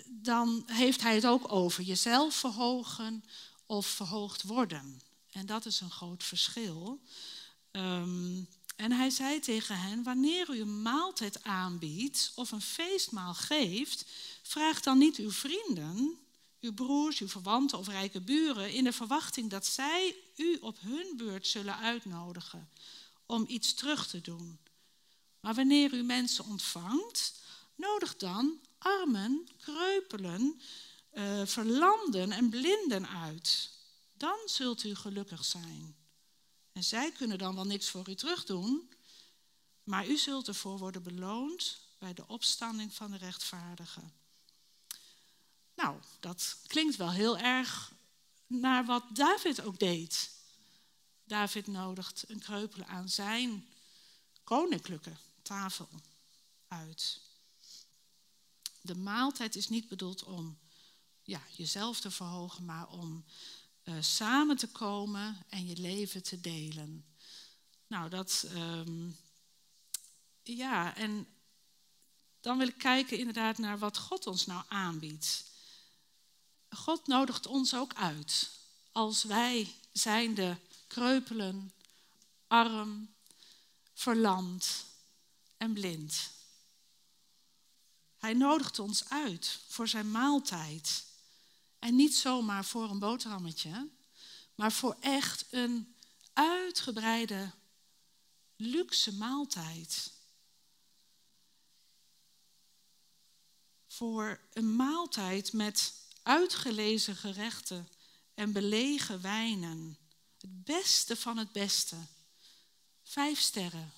dan 0.06 0.62
heeft 0.66 1.00
hij 1.00 1.14
het 1.14 1.26
ook 1.26 1.52
over 1.52 1.82
jezelf 1.82 2.34
verhogen 2.34 3.24
of 3.66 3.86
verhoogd 3.86 4.42
worden. 4.42 5.00
En 5.30 5.46
dat 5.46 5.66
is 5.66 5.80
een 5.80 5.90
groot 5.90 6.24
verschil. 6.24 7.00
Um, 7.72 8.48
en 8.76 8.92
hij 8.92 9.10
zei 9.10 9.40
tegen 9.40 9.78
hen: 9.78 10.02
Wanneer 10.02 10.50
u 10.50 10.60
een 10.60 10.82
maaltijd 10.82 11.44
aanbiedt 11.44 12.32
of 12.34 12.50
een 12.50 12.60
feestmaal 12.60 13.34
geeft, 13.34 14.04
vraag 14.42 14.80
dan 14.80 14.98
niet 14.98 15.16
uw 15.16 15.30
vrienden, 15.30 16.18
uw 16.60 16.72
broers, 16.72 17.18
uw 17.18 17.28
verwanten 17.28 17.78
of 17.78 17.88
rijke 17.88 18.20
buren 18.20 18.72
in 18.72 18.84
de 18.84 18.92
verwachting 18.92 19.50
dat 19.50 19.66
zij 19.66 20.14
u 20.36 20.56
op 20.60 20.80
hun 20.80 21.16
beurt 21.16 21.46
zullen 21.46 21.76
uitnodigen 21.76 22.68
om 23.26 23.44
iets 23.48 23.74
terug 23.74 24.06
te 24.06 24.20
doen. 24.20 24.58
Maar 25.40 25.54
wanneer 25.54 25.94
u 25.94 26.02
mensen 26.02 26.44
ontvangt, 26.44 27.34
nodig 27.74 28.16
dan 28.16 28.58
armen, 28.78 29.48
kreupelen, 29.60 30.60
uh, 31.12 31.46
verlamden 31.46 32.32
en 32.32 32.50
blinden 32.50 33.08
uit. 33.08 33.70
Dan 34.12 34.38
zult 34.46 34.84
u 34.84 34.94
gelukkig 34.94 35.44
zijn. 35.44 35.96
En 36.72 36.84
zij 36.84 37.12
kunnen 37.12 37.38
dan 37.38 37.54
wel 37.54 37.64
niks 37.64 37.90
voor 37.90 38.08
u 38.08 38.14
terug 38.14 38.44
doen, 38.44 38.92
maar 39.82 40.08
u 40.08 40.16
zult 40.16 40.48
ervoor 40.48 40.78
worden 40.78 41.02
beloond 41.02 41.80
bij 41.98 42.14
de 42.14 42.26
opstanding 42.26 42.94
van 42.94 43.10
de 43.10 43.16
rechtvaardigen. 43.16 44.12
Nou, 45.74 46.00
dat 46.20 46.56
klinkt 46.66 46.96
wel 46.96 47.10
heel 47.10 47.38
erg 47.38 47.92
naar 48.46 48.84
wat 48.84 49.04
David 49.12 49.60
ook 49.60 49.78
deed. 49.78 50.30
David 51.24 51.66
nodigt 51.66 52.24
een 52.28 52.40
kreupele 52.40 52.86
aan 52.86 53.08
zijn 53.08 53.68
koninklijke 54.44 55.16
tafel 55.42 55.88
uit 56.68 57.20
de 58.88 58.96
maaltijd 58.96 59.56
is 59.56 59.68
niet 59.68 59.88
bedoeld 59.88 60.24
om 60.24 60.58
ja, 61.22 61.40
jezelf 61.56 62.00
te 62.00 62.10
verhogen, 62.10 62.64
maar 62.64 62.88
om 62.88 63.24
uh, 63.84 63.94
samen 64.00 64.56
te 64.56 64.68
komen 64.68 65.44
en 65.48 65.66
je 65.66 65.76
leven 65.76 66.22
te 66.22 66.40
delen. 66.40 67.04
Nou, 67.86 68.08
dat. 68.08 68.46
Um, 68.54 69.16
ja, 70.42 70.96
en 70.96 71.26
dan 72.40 72.58
wil 72.58 72.66
ik 72.66 72.78
kijken 72.78 73.18
inderdaad 73.18 73.58
naar 73.58 73.78
wat 73.78 73.98
God 73.98 74.26
ons 74.26 74.46
nou 74.46 74.64
aanbiedt. 74.68 75.44
God 76.70 77.06
nodigt 77.06 77.46
ons 77.46 77.74
ook 77.74 77.94
uit. 77.94 78.50
Als 78.92 79.22
wij 79.22 79.74
zijnde 79.92 80.58
kreupelen, 80.86 81.72
arm, 82.46 83.14
verlamd 83.94 84.84
en 85.56 85.72
blind. 85.72 86.30
Hij 88.18 88.32
nodigt 88.32 88.78
ons 88.78 89.08
uit 89.08 89.60
voor 89.68 89.88
zijn 89.88 90.10
maaltijd. 90.10 91.06
En 91.78 91.96
niet 91.96 92.16
zomaar 92.16 92.64
voor 92.64 92.90
een 92.90 92.98
boterhammetje, 92.98 93.88
maar 94.54 94.72
voor 94.72 94.96
echt 95.00 95.44
een 95.50 95.96
uitgebreide, 96.32 97.52
luxe 98.56 99.14
maaltijd. 99.14 100.12
Voor 103.86 104.40
een 104.52 104.76
maaltijd 104.76 105.52
met 105.52 105.94
uitgelezen 106.22 107.16
gerechten 107.16 107.88
en 108.34 108.52
belegen 108.52 109.20
wijnen. 109.20 109.98
Het 110.40 110.64
beste 110.64 111.16
van 111.16 111.36
het 111.36 111.52
beste. 111.52 111.96
Vijf 113.02 113.40
sterren, 113.40 113.92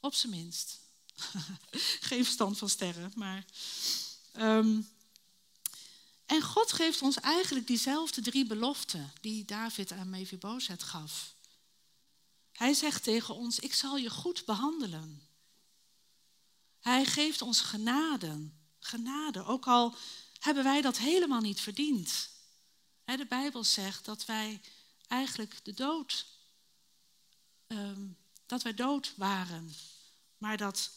op 0.00 0.14
zijn 0.14 0.32
minst. 0.32 0.85
Geen 2.08 2.24
verstand 2.24 2.58
van 2.58 2.68
sterren, 2.68 3.12
maar. 3.14 3.44
Um, 4.36 4.88
en 6.26 6.42
God 6.42 6.72
geeft 6.72 7.02
ons 7.02 7.20
eigenlijk 7.20 7.66
diezelfde 7.66 8.20
drie 8.20 8.46
beloften 8.46 9.12
die 9.20 9.44
David 9.44 9.92
aan 9.92 10.10
Mephibozet 10.10 10.82
gaf. 10.82 11.34
Hij 12.52 12.74
zegt 12.74 13.02
tegen 13.02 13.34
ons: 13.34 13.58
Ik 13.58 13.74
zal 13.74 13.96
je 13.96 14.10
goed 14.10 14.44
behandelen. 14.44 15.28
Hij 16.80 17.04
geeft 17.04 17.42
ons 17.42 17.60
genade. 17.60 18.50
Genade, 18.78 19.44
ook 19.44 19.66
al 19.66 19.94
hebben 20.38 20.64
wij 20.64 20.80
dat 20.80 20.98
helemaal 20.98 21.40
niet 21.40 21.60
verdiend. 21.60 22.28
De 23.04 23.26
Bijbel 23.28 23.64
zegt 23.64 24.04
dat 24.04 24.24
wij 24.24 24.60
eigenlijk 25.06 25.64
de 25.64 25.74
dood, 25.74 26.26
um, 27.66 28.16
dat 28.46 28.62
wij 28.62 28.74
dood 28.74 29.12
waren, 29.16 29.74
maar 30.38 30.56
dat 30.56 30.90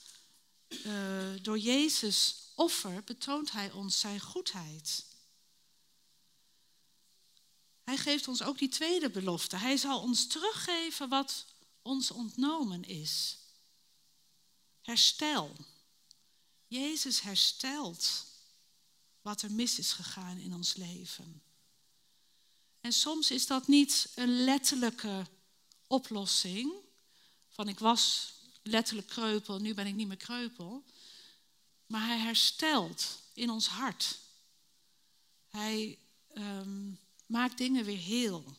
uh, 0.70 1.34
door 1.42 1.60
Jezus 1.60 2.36
offer 2.56 3.04
betoont 3.04 3.52
Hij 3.52 3.72
ons 3.72 4.00
zijn 4.00 4.20
goedheid. 4.20 5.06
Hij 7.84 7.98
geeft 7.98 8.28
ons 8.28 8.42
ook 8.42 8.58
die 8.58 8.70
tweede 8.70 9.10
belofte. 9.10 9.56
Hij 9.56 9.78
zal 9.78 10.02
ons 10.02 10.28
teruggeven 10.28 11.10
wat 11.10 11.46
ons 11.82 12.12
ontnomen 12.12 12.84
is. 12.84 13.38
Herstel. 14.82 15.56
Jezus 16.68 17.22
herstelt 17.22 18.26
wat 19.22 19.42
er 19.42 19.52
mis 19.52 19.80
is 19.80 19.92
gegaan 19.92 20.38
in 20.38 20.54
ons 20.54 20.74
leven. 20.76 21.42
En 22.82 22.94
soms 22.94 23.32
is 23.32 23.48
dat 23.48 23.68
niet 23.68 24.10
een 24.16 24.44
letterlijke 24.44 25.28
oplossing. 25.88 26.74
Van 27.48 27.68
ik 27.68 27.80
was 27.80 28.34
letterlijk 28.64 29.08
kreupel, 29.08 29.60
nu 29.60 29.74
ben 29.74 29.88
ik 29.88 29.96
niet 29.96 30.08
meer 30.08 30.18
kreupel. 30.18 30.84
Maar 31.86 32.06
hij 32.08 32.20
herstelt 32.20 33.20
in 33.34 33.50
ons 33.50 33.68
hart. 33.68 34.20
Hij 35.48 36.00
ehm, 36.34 36.92
maakt 37.26 37.58
dingen 37.58 37.86
weer 37.86 37.98
heel. 37.98 38.58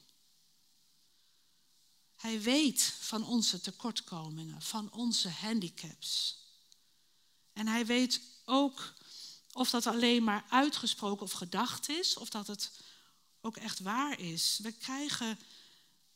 Hij 2.16 2.40
weet 2.40 2.82
van 2.82 3.24
onze 3.24 3.60
tekortkomingen, 3.60 4.62
van 4.62 4.92
onze 4.92 5.28
handicaps. 5.28 6.38
En 7.52 7.66
hij 7.66 7.86
weet 7.86 8.20
ook 8.44 8.94
of 9.52 9.70
dat 9.70 9.86
alleen 9.86 10.24
maar 10.24 10.44
uitgesproken 10.48 11.22
of 11.22 11.32
gedacht 11.32 11.88
is, 11.88 12.16
of 12.16 12.28
dat 12.28 12.46
het 12.46 12.70
ook 13.40 13.56
echt 13.56 13.80
waar 13.80 14.20
is. 14.20 14.58
We 14.62 14.72
krijgen 14.72 15.38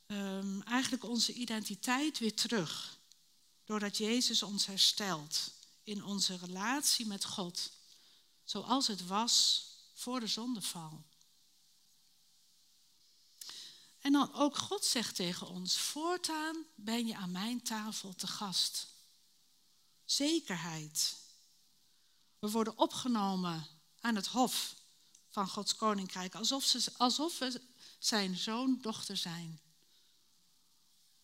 um, 0.07 0.63
eigenlijk 0.63 1.05
onze 1.05 1.33
identiteit 1.33 2.19
weer 2.19 2.35
terug. 2.35 2.99
Doordat 3.65 3.97
Jezus 3.97 4.43
ons 4.43 4.67
herstelt 4.67 5.51
in 5.83 6.05
onze 6.05 6.37
relatie 6.37 7.07
met 7.07 7.25
God. 7.25 7.71
Zoals 8.45 8.87
het 8.87 9.07
was 9.07 9.67
voor 9.95 10.21
de 10.21 10.27
zondeval. 10.27 11.05
En 14.01 14.13
dan 14.13 14.35
ook 14.35 14.57
God 14.57 14.85
zegt 14.85 15.15
tegen 15.15 15.49
ons, 15.49 15.77
voortaan 15.77 16.57
ben 16.75 17.07
je 17.07 17.17
aan 17.17 17.31
mijn 17.31 17.63
tafel 17.63 18.15
te 18.15 18.27
gast. 18.27 18.87
Zekerheid. 20.05 21.17
We 22.39 22.51
worden 22.51 22.79
opgenomen 22.79 23.67
aan 24.01 24.15
het 24.15 24.27
hof 24.27 24.75
van 25.31 25.49
Gods 25.49 25.77
koninkrijk, 25.77 26.35
alsof, 26.35 26.65
ze, 26.65 26.93
alsof 26.97 27.39
we 27.39 27.61
zijn 27.99 28.37
zoon, 28.37 28.79
dochter 28.81 29.17
zijn. 29.17 29.61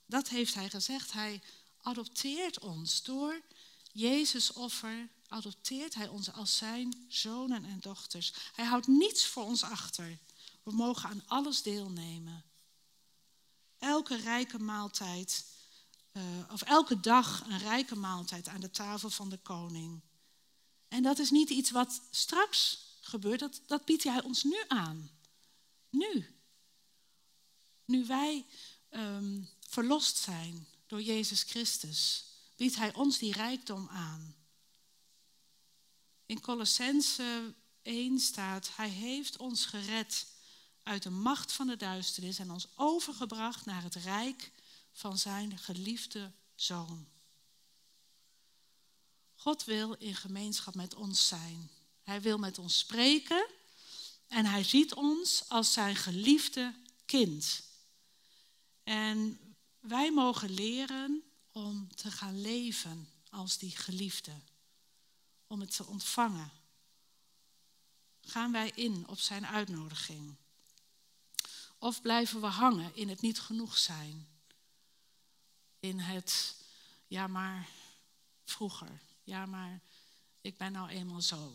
Dat 0.06 0.28
heeft 0.28 0.54
hij 0.54 0.70
gezegd. 0.70 1.12
Hij 1.12 1.42
adopteert 1.82 2.58
ons 2.58 3.02
door 3.02 3.40
Jezus 3.92 4.52
offer, 4.52 5.08
adopteert 5.28 5.94
hij 5.94 6.08
ons 6.08 6.32
als 6.32 6.56
zijn 6.56 7.04
zonen 7.08 7.64
en 7.64 7.80
dochters. 7.80 8.32
Hij 8.52 8.64
houdt 8.64 8.86
niets 8.86 9.26
voor 9.26 9.44
ons 9.44 9.62
achter. 9.62 10.18
We 10.62 10.72
mogen 10.72 11.08
aan 11.08 11.22
alles 11.26 11.62
deelnemen. 11.62 12.44
Elke 13.78 14.16
rijke 14.16 14.58
maaltijd, 14.58 15.44
uh, 16.12 16.22
of 16.50 16.62
elke 16.62 17.00
dag 17.00 17.44
een 17.46 17.58
rijke 17.58 17.96
maaltijd 17.96 18.48
aan 18.48 18.60
de 18.60 18.70
tafel 18.70 19.10
van 19.10 19.28
de 19.28 19.38
koning. 19.38 20.00
En 20.88 21.02
dat 21.02 21.18
is 21.18 21.30
niet 21.30 21.50
iets 21.50 21.70
wat 21.70 22.02
straks 22.10 22.78
gebeurt, 23.00 23.60
dat, 23.66 23.84
biedt 23.84 24.04
hij 24.04 24.22
ons 24.22 24.42
nu 24.42 24.58
aan. 24.68 25.10
Nu. 25.90 26.40
Nu 27.84 28.06
wij 28.06 28.46
um, 28.90 29.48
verlost 29.60 30.16
zijn 30.16 30.66
door 30.90 31.02
Jezus 31.02 31.42
Christus, 31.42 32.24
biedt 32.56 32.76
hij 32.76 32.94
ons 32.94 33.18
die 33.18 33.32
rijkdom 33.32 33.88
aan. 33.88 34.34
In 36.26 36.40
Colossense 36.40 37.54
1 37.82 38.18
staat, 38.20 38.76
hij 38.76 38.88
heeft 38.88 39.36
ons 39.36 39.64
gered 39.66 40.26
uit 40.82 41.02
de 41.02 41.10
macht 41.10 41.52
van 41.52 41.66
de 41.66 41.76
duisternis 41.76 42.38
en 42.38 42.50
ons 42.50 42.66
overgebracht 42.74 43.64
naar 43.64 43.82
het 43.82 43.94
rijk 43.94 44.52
van 44.92 45.18
zijn 45.18 45.58
geliefde 45.58 46.32
zoon. 46.54 47.08
God 49.34 49.64
wil 49.64 49.94
in 49.94 50.14
gemeenschap 50.14 50.74
met 50.74 50.94
ons 50.94 51.28
zijn. 51.28 51.70
Hij 52.02 52.20
wil 52.20 52.38
met 52.38 52.58
ons 52.58 52.78
spreken 52.78 53.46
en 54.26 54.46
hij 54.46 54.64
ziet 54.64 54.94
ons 54.94 55.48
als 55.48 55.72
zijn 55.72 55.96
geliefde 55.96 56.74
kind. 57.04 57.62
En 58.82 59.49
wij 59.80 60.12
mogen 60.12 60.50
leren 60.50 61.22
om 61.52 61.94
te 61.94 62.10
gaan 62.10 62.40
leven 62.40 63.08
als 63.30 63.58
die 63.58 63.76
geliefde, 63.76 64.32
om 65.46 65.60
het 65.60 65.76
te 65.76 65.86
ontvangen. 65.86 66.50
Gaan 68.20 68.52
wij 68.52 68.70
in 68.74 69.08
op 69.08 69.18
zijn 69.18 69.46
uitnodiging? 69.46 70.36
Of 71.78 72.02
blijven 72.02 72.40
we 72.40 72.46
hangen 72.46 72.96
in 72.96 73.08
het 73.08 73.20
niet 73.20 73.40
genoeg 73.40 73.78
zijn? 73.78 74.28
In 75.80 75.98
het, 75.98 76.56
ja 77.06 77.26
maar 77.26 77.68
vroeger, 78.44 79.00
ja 79.22 79.46
maar 79.46 79.80
ik 80.40 80.56
ben 80.56 80.72
nou 80.72 80.88
eenmaal 80.88 81.22
zo. 81.22 81.54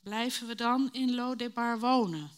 Blijven 0.00 0.46
we 0.46 0.54
dan 0.54 0.92
in 0.92 1.14
Lodebar 1.14 1.78
wonen? 1.78 2.30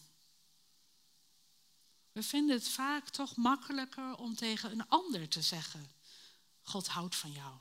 We 2.15 2.23
vinden 2.23 2.57
het 2.57 2.69
vaak 2.69 3.09
toch 3.09 3.37
makkelijker 3.37 4.17
om 4.17 4.35
tegen 4.35 4.71
een 4.71 4.89
ander 4.89 5.29
te 5.29 5.43
zeggen: 5.43 5.91
God 6.63 6.87
houdt 6.87 7.17
van 7.17 7.33
jou. 7.33 7.55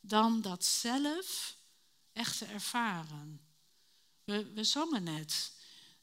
Dan 0.00 0.40
dat 0.40 0.64
zelf 0.64 1.56
echt 2.12 2.38
te 2.38 2.44
ervaren. 2.44 3.40
We, 4.24 4.52
we 4.52 4.64
zongen 4.64 5.02
net 5.02 5.52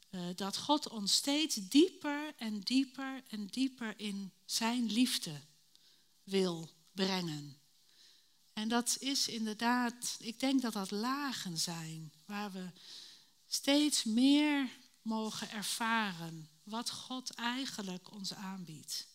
uh, 0.10 0.21
dat 0.36 0.58
God 0.58 0.89
ons 0.89 1.13
steeds 1.13 1.56
dieper 1.56 2.34
en 2.38 2.60
dieper 2.60 3.23
en 3.28 3.47
dieper 3.47 3.99
in 3.99 4.34
Zijn 4.45 4.91
liefde 4.91 5.41
wil 6.23 6.69
brengen. 6.91 7.58
En 8.54 8.67
dat 8.67 8.97
is 8.99 9.28
inderdaad, 9.28 10.15
ik 10.19 10.39
denk 10.39 10.62
dat 10.62 10.73
dat 10.73 10.91
lagen 10.91 11.58
zijn, 11.58 12.13
waar 12.26 12.52
we 12.52 12.69
steeds 13.47 14.04
meer 14.04 14.69
mogen 15.02 15.52
ervaren 15.52 16.52
wat 16.63 16.89
God 16.89 17.34
eigenlijk 17.34 18.12
ons 18.12 18.34
aanbiedt. 18.34 19.08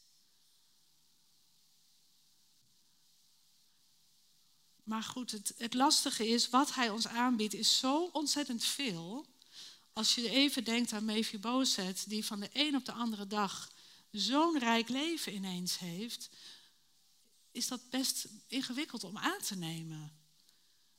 Maar 4.83 5.03
goed, 5.03 5.31
het, 5.31 5.55
het 5.57 5.75
lastige 5.75 6.29
is, 6.29 6.49
wat 6.49 6.75
hij 6.75 6.91
ons 6.91 7.07
aanbiedt 7.07 7.55
is 7.55 7.79
zo 7.79 8.05
ontzettend 8.05 8.65
veel. 8.65 9.27
Als 9.93 10.15
je 10.15 10.31
even 10.31 10.65
denkt 10.65 10.93
aan 10.93 11.05
Mephibozet, 11.05 12.05
die 12.09 12.25
van 12.25 12.41
de 12.41 12.51
een 12.53 12.77
op 12.77 12.85
de 12.85 12.93
andere 12.93 13.27
dag 13.27 13.73
zo'n 14.11 14.59
rijk 14.59 14.89
leven 14.89 15.35
ineens 15.35 15.79
heeft, 15.79 16.29
is 17.51 17.69
dat 17.69 17.91
best 17.91 18.29
ingewikkeld 18.47 19.05
om 19.05 19.19
aan 19.19 19.41
te 19.41 19.57
nemen. 19.57 20.13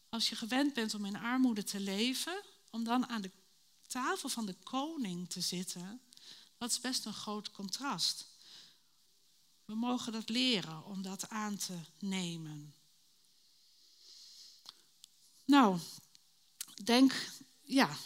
Als 0.09 0.29
je 0.29 0.35
gewend 0.35 0.73
bent 0.73 0.93
om 0.93 1.05
in 1.05 1.15
armoede 1.15 1.63
te 1.63 1.79
leven, 1.79 2.43
om 2.69 2.83
dan 2.83 3.07
aan 3.07 3.21
de 3.21 3.31
tafel 3.87 4.29
van 4.29 4.45
de 4.45 4.55
koning 4.63 5.29
te 5.29 5.41
zitten, 5.41 6.01
dat 6.59 6.69
is 6.71 6.79
best 6.79 7.05
een 7.05 7.13
groot 7.13 7.51
contrast. 7.51 8.25
We 9.65 9.75
mogen 9.75 10.11
dat 10.11 10.29
leren 10.29 10.85
om 10.85 11.01
dat 11.01 11.29
aan 11.29 11.57
te 11.57 11.77
nemen. 11.99 12.73
Nou, 15.45 15.79
denk, 16.83 17.29
ja, 17.61 17.97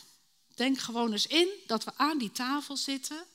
denk 0.56 0.80
gewoon 0.80 1.12
eens 1.12 1.28
in 1.28 1.50
dat 1.68 1.84
we 1.84 1.98
aan 1.98 2.18
die 2.18 2.32
tafel 2.32 2.78
zitten. 2.78 3.26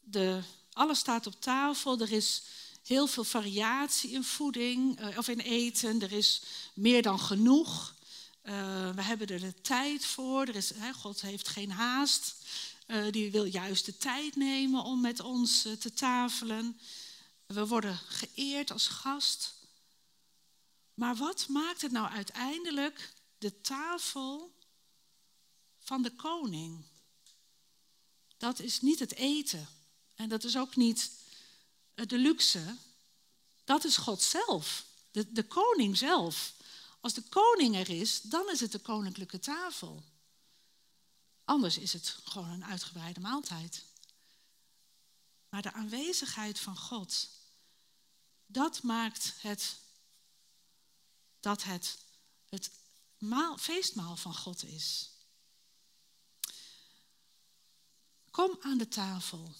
De, 0.00 0.42
alles 0.72 0.98
staat 0.98 1.26
op 1.26 1.40
tafel. 1.40 2.00
Er 2.00 2.12
is 2.12 2.42
heel 2.82 3.06
veel 3.06 3.24
variatie 3.24 4.10
in 4.10 4.24
voeding 4.24 5.00
uh, 5.00 5.18
of 5.18 5.28
in 5.28 5.40
eten. 5.40 6.02
Er 6.02 6.12
is 6.12 6.42
meer 6.74 7.02
dan 7.02 7.20
genoeg. 7.20 7.94
Uh, 8.42 8.90
we 8.90 9.02
hebben 9.02 9.26
er 9.26 9.40
de 9.40 9.60
tijd 9.60 10.06
voor. 10.06 10.46
Er 10.46 10.56
is, 10.56 10.72
God 10.94 11.20
heeft 11.20 11.48
geen 11.48 11.70
haast. 11.70 12.34
Uh, 12.86 13.10
die 13.10 13.30
wil 13.30 13.44
juist 13.44 13.84
de 13.84 13.96
tijd 13.96 14.36
nemen 14.36 14.82
om 14.82 15.00
met 15.00 15.20
ons 15.20 15.62
te 15.62 15.92
tafelen. 15.94 16.80
We 17.46 17.66
worden 17.66 17.96
geëerd 17.96 18.70
als 18.70 18.86
gast. 18.86 19.54
Maar 20.94 21.16
wat 21.16 21.48
maakt 21.48 21.82
het 21.82 21.92
nou 21.92 22.08
uiteindelijk 22.08 23.14
de 23.38 23.60
tafel 23.60 24.54
van 25.78 26.02
de 26.02 26.10
koning? 26.10 26.84
Dat 28.36 28.58
is 28.58 28.80
niet 28.80 28.98
het 28.98 29.14
eten. 29.14 29.68
En 30.14 30.28
dat 30.28 30.44
is 30.44 30.56
ook 30.56 30.76
niet 30.76 31.10
de 31.94 32.18
luxe. 32.18 32.76
Dat 33.64 33.84
is 33.84 33.96
God 33.96 34.22
zelf. 34.22 34.86
De, 35.10 35.32
de 35.32 35.44
koning 35.46 35.96
zelf. 35.96 36.54
Als 37.00 37.14
de 37.14 37.22
koning 37.22 37.76
er 37.76 37.88
is, 37.88 38.20
dan 38.20 38.50
is 38.50 38.60
het 38.60 38.72
de 38.72 38.78
koninklijke 38.78 39.38
tafel. 39.38 40.02
Anders 41.44 41.78
is 41.78 41.92
het 41.92 42.18
gewoon 42.24 42.50
een 42.50 42.64
uitgebreide 42.64 43.20
maaltijd. 43.20 43.84
Maar 45.48 45.62
de 45.62 45.72
aanwezigheid 45.72 46.60
van 46.60 46.76
God, 46.76 47.28
dat 48.46 48.82
maakt 48.82 49.34
het 49.40 49.76
dat 51.40 51.62
het 51.62 51.98
het 52.48 52.70
maal, 53.18 53.58
feestmaal 53.58 54.16
van 54.16 54.34
God 54.34 54.64
is. 54.64 55.10
Kom 58.30 58.56
aan 58.60 58.78
de 58.78 58.88
tafel. 58.88 59.54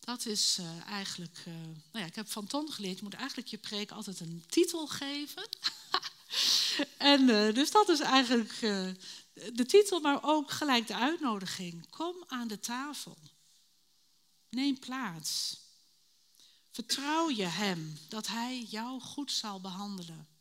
dat 0.00 0.26
is 0.26 0.58
uh, 0.60 0.86
eigenlijk. 0.86 1.44
Uh, 1.48 1.54
nou 1.54 1.76
ja, 1.92 2.04
ik 2.04 2.14
heb 2.14 2.30
van 2.30 2.46
Ton 2.46 2.72
geleerd, 2.72 2.96
je 2.96 3.02
moet 3.02 3.14
eigenlijk 3.14 3.48
je 3.48 3.58
preek 3.58 3.90
altijd 3.90 4.20
een 4.20 4.44
titel 4.48 4.86
geven. 4.86 5.48
en 7.12 7.20
uh, 7.20 7.54
dus 7.54 7.70
dat 7.70 7.88
is 7.88 8.00
eigenlijk 8.00 8.52
de 9.52 9.66
titel, 9.66 10.00
maar 10.00 10.18
ook 10.22 10.50
gelijk 10.50 10.86
de 10.86 10.94
uitnodiging. 10.94 11.90
Kom 11.90 12.24
aan 12.26 12.48
de 12.48 12.60
tafel. 12.60 13.16
Neem 14.48 14.78
plaats. 14.78 15.60
Vertrouw 16.70 17.30
je 17.30 17.44
Hem 17.44 17.98
dat 18.08 18.26
Hij 18.26 18.62
jou 18.62 19.00
goed 19.00 19.32
zal 19.32 19.60
behandelen. 19.60 20.37